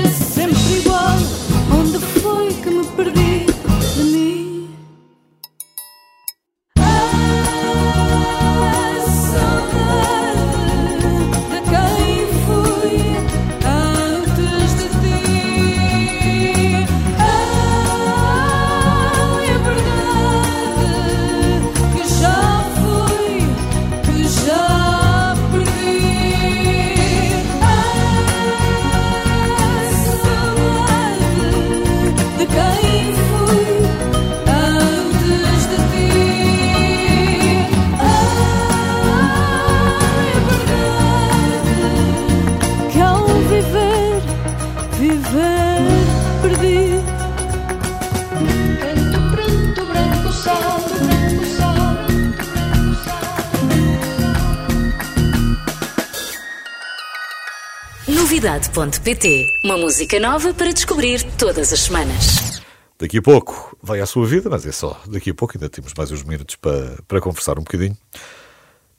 [58.74, 62.60] Cidade.pt Uma música nova para descobrir todas as semanas.
[62.98, 65.94] Daqui a pouco vai à sua vida, mas é só daqui a pouco, ainda temos
[65.96, 67.96] mais uns minutos para, para conversar um bocadinho.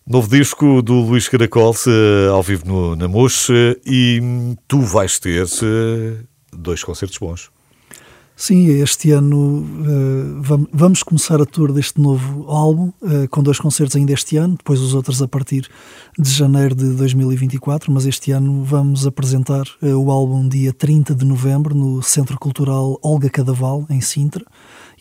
[0.08, 1.76] Novo disco do Luís Caracol,
[2.32, 4.22] ao vivo no, na Mocha, e
[4.66, 5.46] tu vais ter
[6.54, 7.52] dois concertos bons.
[8.38, 13.96] Sim, este ano uh, vamos começar a tour deste novo álbum, uh, com dois concertos
[13.96, 15.70] ainda este ano, depois os outros a partir
[16.20, 21.24] de janeiro de 2024, mas este ano vamos apresentar uh, o álbum dia 30 de
[21.24, 24.46] novembro no Centro Cultural Olga Cadaval, em Sintra,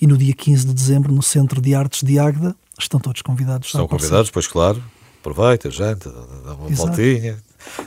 [0.01, 2.55] e no dia 15 de dezembro no Centro de Artes de Águeda.
[2.78, 3.66] Estão todos convidados.
[3.66, 4.80] Estão convidados, pois claro.
[5.20, 6.09] Aproveita, janta,
[6.45, 6.87] dá uma Exato.
[6.89, 7.37] voltinha.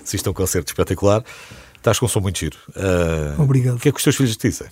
[0.04, 1.24] Assista um concerto espetacular.
[1.78, 2.58] Estás com um som muito giro.
[3.38, 3.78] Obrigado.
[3.78, 4.68] O que é que os teus filhos te dizem?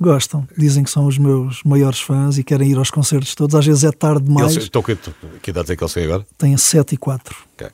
[0.00, 3.54] Gostam, dizem que são os meus maiores fãs e querem ir aos concertos todos.
[3.54, 4.52] Às vezes é tarde demais.
[4.52, 4.96] Eles, então, que,
[5.42, 6.26] que idade é que eles têm agora?
[6.36, 7.36] Têm 7 e 4.
[7.54, 7.68] Okay.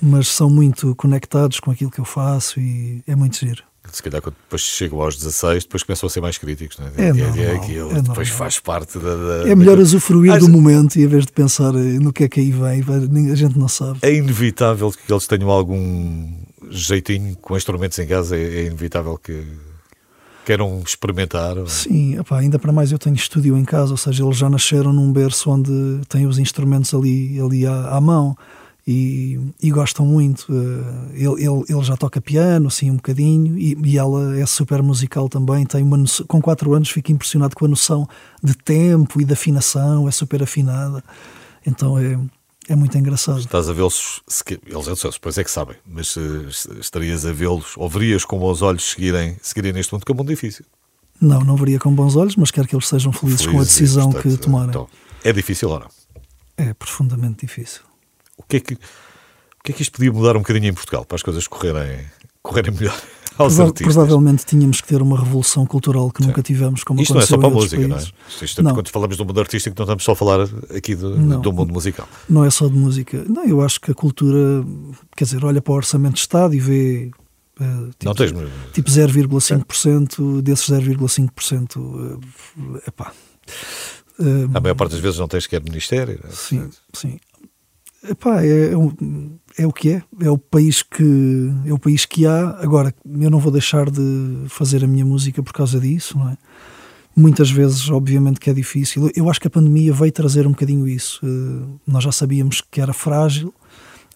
[0.00, 3.62] Mas são muito conectados com aquilo que eu faço e é muito giro.
[3.92, 7.08] Se calhar quando depois chegam aos 16, depois começam a ser mais críticos, não é?
[7.08, 9.14] É, normal, é, aquilo, é depois faz parte da.
[9.14, 9.82] da é melhor da...
[9.82, 13.30] usufruir ah, do momento e em vez de pensar no que é que aí vem,
[13.30, 14.00] a gente não sabe.
[14.02, 16.28] É inevitável que eles tenham algum
[16.68, 19.44] jeitinho com instrumentos em casa, é, é inevitável que
[20.46, 21.56] queiram experimentar?
[21.66, 25.12] Sim, ainda para mais eu tenho estúdio em casa, ou seja, eles já nasceram num
[25.12, 28.36] berço onde têm os instrumentos ali, ali à, à mão
[28.86, 30.46] e, e, gostam muito.
[30.48, 34.80] Eh, ele, ele, ele, já toca piano, assim, um bocadinho, e, e ela é super
[34.80, 35.66] musical também.
[35.66, 38.08] Tem uma noção, com 4 anos fico impressionado com a noção
[38.40, 41.02] de tempo e de afinação, é super afinada.
[41.66, 42.16] Então é,
[42.68, 43.40] é muito engraçado.
[43.40, 44.22] Estás a vê-los,
[44.66, 46.16] eles depois é que sabem, mas
[46.80, 50.18] estarias a vê-los, ou verias com bons olhos seguirem, seguirem neste mundo, que é um
[50.18, 50.64] mundo difícil.
[51.20, 53.64] Não, não veria com bons olhos, mas quero que eles sejam felizes, felizes com a
[53.64, 54.68] decisão que tomarem.
[54.70, 54.88] Então,
[55.24, 55.88] é difícil ou não?
[56.56, 57.82] É profundamente difícil.
[58.36, 58.78] O que é que, o
[59.64, 62.04] que é que isto podia mudar um bocadinho em Portugal para as coisas correrem,
[62.42, 63.00] correrem melhor?
[63.38, 63.94] Aos Prova artistas.
[63.94, 66.28] Provavelmente tínhamos que ter uma revolução cultural que Sim.
[66.28, 67.90] nunca tivemos, como Isto não é só para a música, países.
[67.90, 68.28] não é?
[68.28, 68.74] Isto, isto, não.
[68.74, 71.72] Quando falamos do mundo artístico, não estamos só a falar aqui do, não, do mundo
[71.72, 72.08] musical.
[72.28, 73.24] Não é só de música.
[73.28, 74.64] Não, eu acho que a cultura,
[75.16, 77.10] quer dizer, olha para o orçamento de Estado e vê
[77.58, 78.32] Uh, tipo, não tens,
[78.74, 82.20] tipo 0,5% desses 0,5% uh,
[82.86, 83.12] epá.
[84.18, 86.20] Uh, a maior parte das vezes não tens sequer ministério.
[86.22, 86.30] É?
[86.32, 87.18] Sim, sim.
[88.08, 92.04] Epá, é, é, um, é o que é, é o país que é o país
[92.04, 92.58] que há.
[92.60, 96.38] Agora, eu não vou deixar de fazer a minha música por causa disso, não é?
[97.14, 99.10] Muitas vezes, obviamente, que é difícil.
[99.16, 101.24] Eu acho que a pandemia veio trazer um bocadinho isso.
[101.24, 103.54] Uh, nós já sabíamos que era frágil,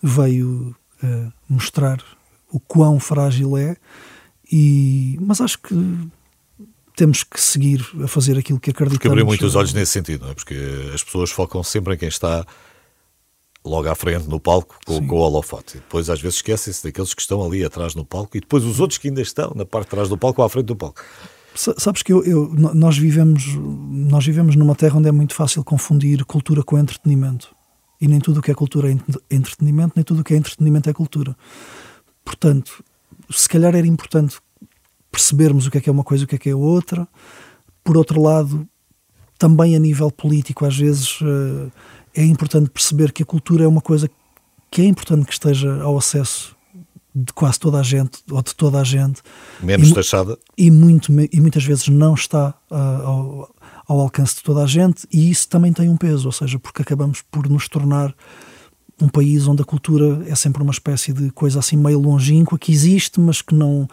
[0.02, 2.02] veio uh, mostrar
[2.52, 3.76] o quão frágil é,
[4.52, 5.74] e, mas acho que
[6.96, 8.98] temos que seguir a fazer aquilo que acreditamos.
[8.98, 10.34] Porque abriu muito os olhos nesse sentido, não é?
[10.34, 10.54] Porque
[10.92, 12.44] as pessoas focam sempre em quem está
[13.64, 15.76] logo à frente no palco com, com o holofote.
[15.76, 18.80] E depois às vezes esquecem-se daqueles que estão ali atrás no palco e depois os
[18.80, 21.02] outros que ainda estão na parte de trás do palco ou à frente do palco.
[21.54, 26.24] Sabes que eu, eu, nós, vivemos, nós vivemos numa terra onde é muito fácil confundir
[26.24, 27.54] cultura com entretenimento.
[28.00, 28.96] E nem tudo o que é cultura é
[29.30, 31.36] entretenimento, nem tudo o que é entretenimento é cultura.
[32.24, 32.82] Portanto,
[33.30, 34.38] se calhar era importante
[35.10, 37.06] percebermos o que é que é uma coisa e o que é que é outra.
[37.82, 38.66] Por outro lado,
[39.36, 41.18] também a nível político, às vezes.
[42.14, 44.10] É importante perceber que a cultura é uma coisa
[44.70, 46.56] que é importante que esteja ao acesso
[47.14, 49.20] de quase toda a gente ou de toda a gente.
[49.60, 50.38] Menos e, taxada.
[50.56, 53.54] e, muito, e muitas vezes não está uh, ao,
[53.86, 56.82] ao, alcance de toda a gente e isso também tem um peso, ou seja, porque
[56.82, 58.14] acabamos por nos tornar
[59.02, 62.70] um país onde a cultura é sempre uma espécie de coisa assim meio longínqua que
[62.70, 63.88] existe, mas que não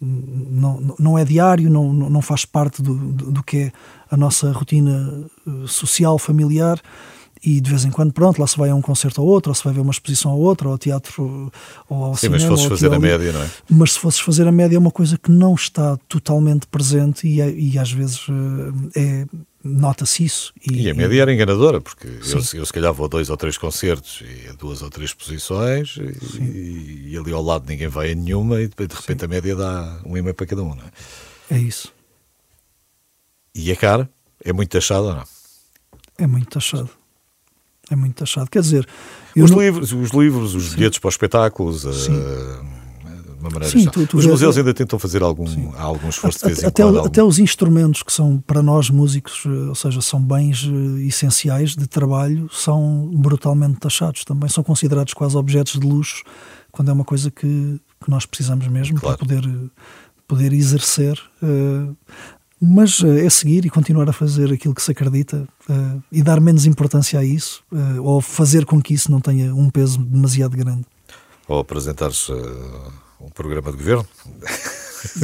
[0.00, 3.72] não, não é diário, não, não faz parte do, do, do que é
[4.10, 6.80] a nossa rotina uh, social, familiar
[7.42, 9.54] e de vez em quando, pronto, lá se vai a um concerto ou outro, ou
[9.54, 11.50] se vai ver uma exposição ou outra, ou ao teatro
[11.88, 12.34] ou ao Sim, cinema.
[12.34, 13.50] mas se fosses fazer a média, não é?
[13.68, 17.40] Mas se fosses fazer a média é uma coisa que não está totalmente presente e,
[17.40, 18.26] é, e às vezes
[18.94, 19.26] eh, é,
[19.64, 20.52] nota-se isso.
[20.66, 23.36] E, e, a média era enganadora, porque eu, eu, se calhar vou a dois ou
[23.36, 25.96] três concertos e a duas ou três exposições
[26.38, 29.24] e, e, ali ao lado ninguém vai a nenhuma e de repente Sim.
[29.24, 31.56] a média dá um e-mail para cada um, não é?
[31.56, 31.92] É isso.
[33.54, 34.08] E a cara?
[34.44, 35.24] É muito taxado ou não?
[36.16, 36.99] É muito taxado.
[37.90, 38.48] É muito taxado.
[38.48, 38.86] Quer dizer,
[39.36, 39.60] os, não...
[39.60, 40.76] livros, os livros, os Sim.
[40.76, 42.16] bilhetes para os espetáculos, Sim.
[42.16, 42.80] Uh,
[43.64, 45.46] Sim, tu, tu os museus ainda tentam fazer algum,
[45.78, 49.68] algum esforço de vez até, quando, até os instrumentos que são para nós músicos, eh,
[49.68, 54.24] ou seja, são bens eh, essenciais de trabalho, são brutalmente taxados.
[54.24, 56.22] Também são considerados quase objetos de luxo,
[56.70, 59.16] quando é uma coisa que, que nós precisamos mesmo claro.
[59.16, 59.70] para poder,
[60.28, 61.18] poder exercer.
[61.42, 61.96] Uh,
[62.60, 66.40] mas uh, é seguir e continuar a fazer aquilo que se acredita uh, e dar
[66.40, 70.56] menos importância a isso, uh, ou fazer com que isso não tenha um peso demasiado
[70.56, 70.84] grande.
[71.48, 72.28] Ou apresentares
[73.20, 74.06] um programa de governo.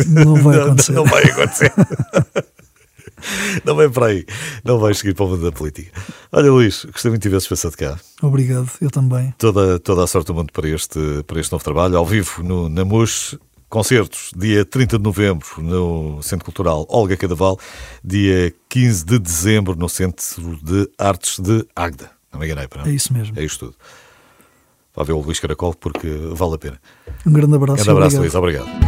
[0.08, 0.92] Não vai acontecer.
[0.92, 1.72] não, não vai acontecer.
[3.64, 4.26] não vem para aí.
[4.64, 5.92] Não vais seguir para o mundo da política.
[6.32, 7.98] Olha, Luís, gostei muito de tivesses passado cá.
[8.22, 9.32] Obrigado, eu também.
[9.38, 12.68] Toda, toda a sorte do mundo para este, para este novo trabalho, ao vivo no,
[12.68, 13.38] na MUS.
[13.68, 17.58] Concertos, dia 30 de novembro no Centro Cultural Olga Cadaval,
[18.02, 22.10] dia 15 de dezembro no Centro de Artes de Agda.
[22.32, 23.38] Não me enganei, para É isso mesmo.
[23.38, 23.76] É isto tudo.
[24.94, 26.80] Vá ver o Luís Caracol porque vale a pena.
[27.26, 27.88] Um grande abraço.
[27.88, 28.20] Um abraço, obrigado.
[28.20, 28.34] Luís.
[28.34, 28.85] Obrigado.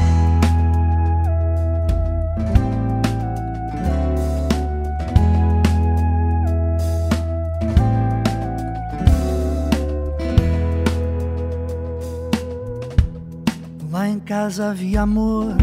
[14.29, 15.57] Casa havia amor,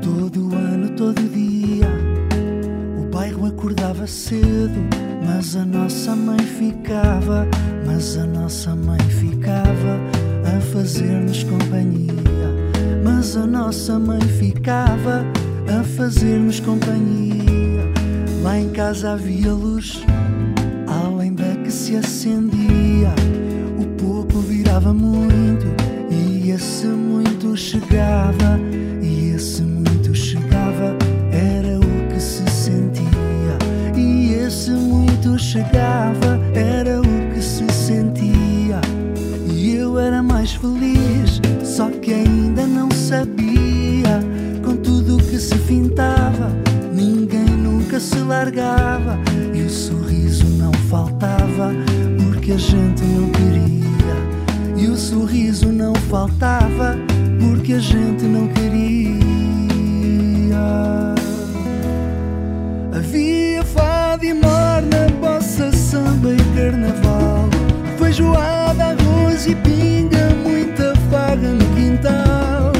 [0.00, 1.88] todo ano, todo dia.
[2.96, 4.78] O bairro acordava cedo,
[5.26, 7.48] mas a nossa mãe ficava,
[7.84, 9.98] mas a nossa mãe ficava
[10.56, 12.14] a fazer-nos companhia.
[13.02, 15.24] Mas a nossa mãe ficava
[15.76, 17.90] a fazer-nos companhia.
[18.40, 20.04] Lá em casa havia luz,
[20.86, 23.12] além da que se acendia.
[23.80, 25.66] O pouco virava muito,
[26.50, 28.58] e esse muito chegava,
[29.00, 30.96] e esse muito chegava,
[31.30, 33.56] era o que se sentia.
[33.96, 38.80] E esse muito chegava, era o que se sentia.
[39.48, 44.20] E eu era mais feliz, só que ainda não sabia.
[44.64, 46.50] Com tudo que se fintava,
[46.92, 49.19] ninguém nunca se largava.
[56.10, 56.96] Faltava,
[57.38, 59.20] porque a gente não queria.
[62.92, 67.48] Havia fado e morna, bossa, samba e carnaval.
[67.96, 72.72] Feijoada, arroz e pinga, muita farra no quintal.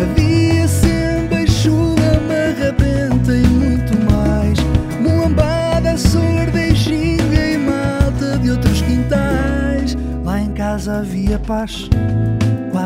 [0.00, 4.58] Havia samba e chula, marrabenta e muito mais.
[4.98, 9.94] Muambada, sorda e ginga e malta de outros quintais.
[10.24, 11.88] Lá em casa havia paz,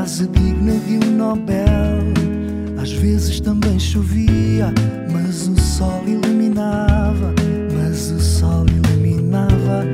[0.07, 2.15] quase digna de um Nobel.
[2.81, 4.73] Às vezes também chovia,
[5.11, 7.35] mas o sol iluminava,
[7.77, 9.85] mas o sol iluminava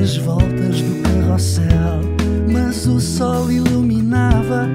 [0.00, 2.00] as voltas do carrossel.
[2.48, 4.68] Mas o sol iluminava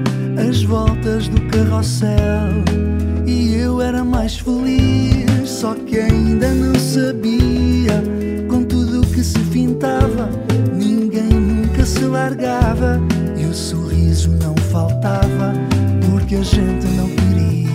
[0.46, 2.62] as voltas do carrossel.
[3.26, 6.31] E eu era mais feliz, só que ainda
[16.32, 17.68] porque a gente não queria.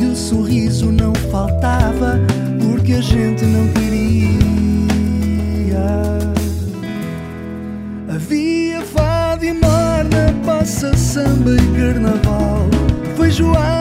[0.00, 2.18] E o sorriso não faltava,
[2.58, 3.98] porque a gente não queria.
[8.08, 12.68] Havia fado e morna, passa samba e carnaval.
[13.16, 13.77] Feijoada,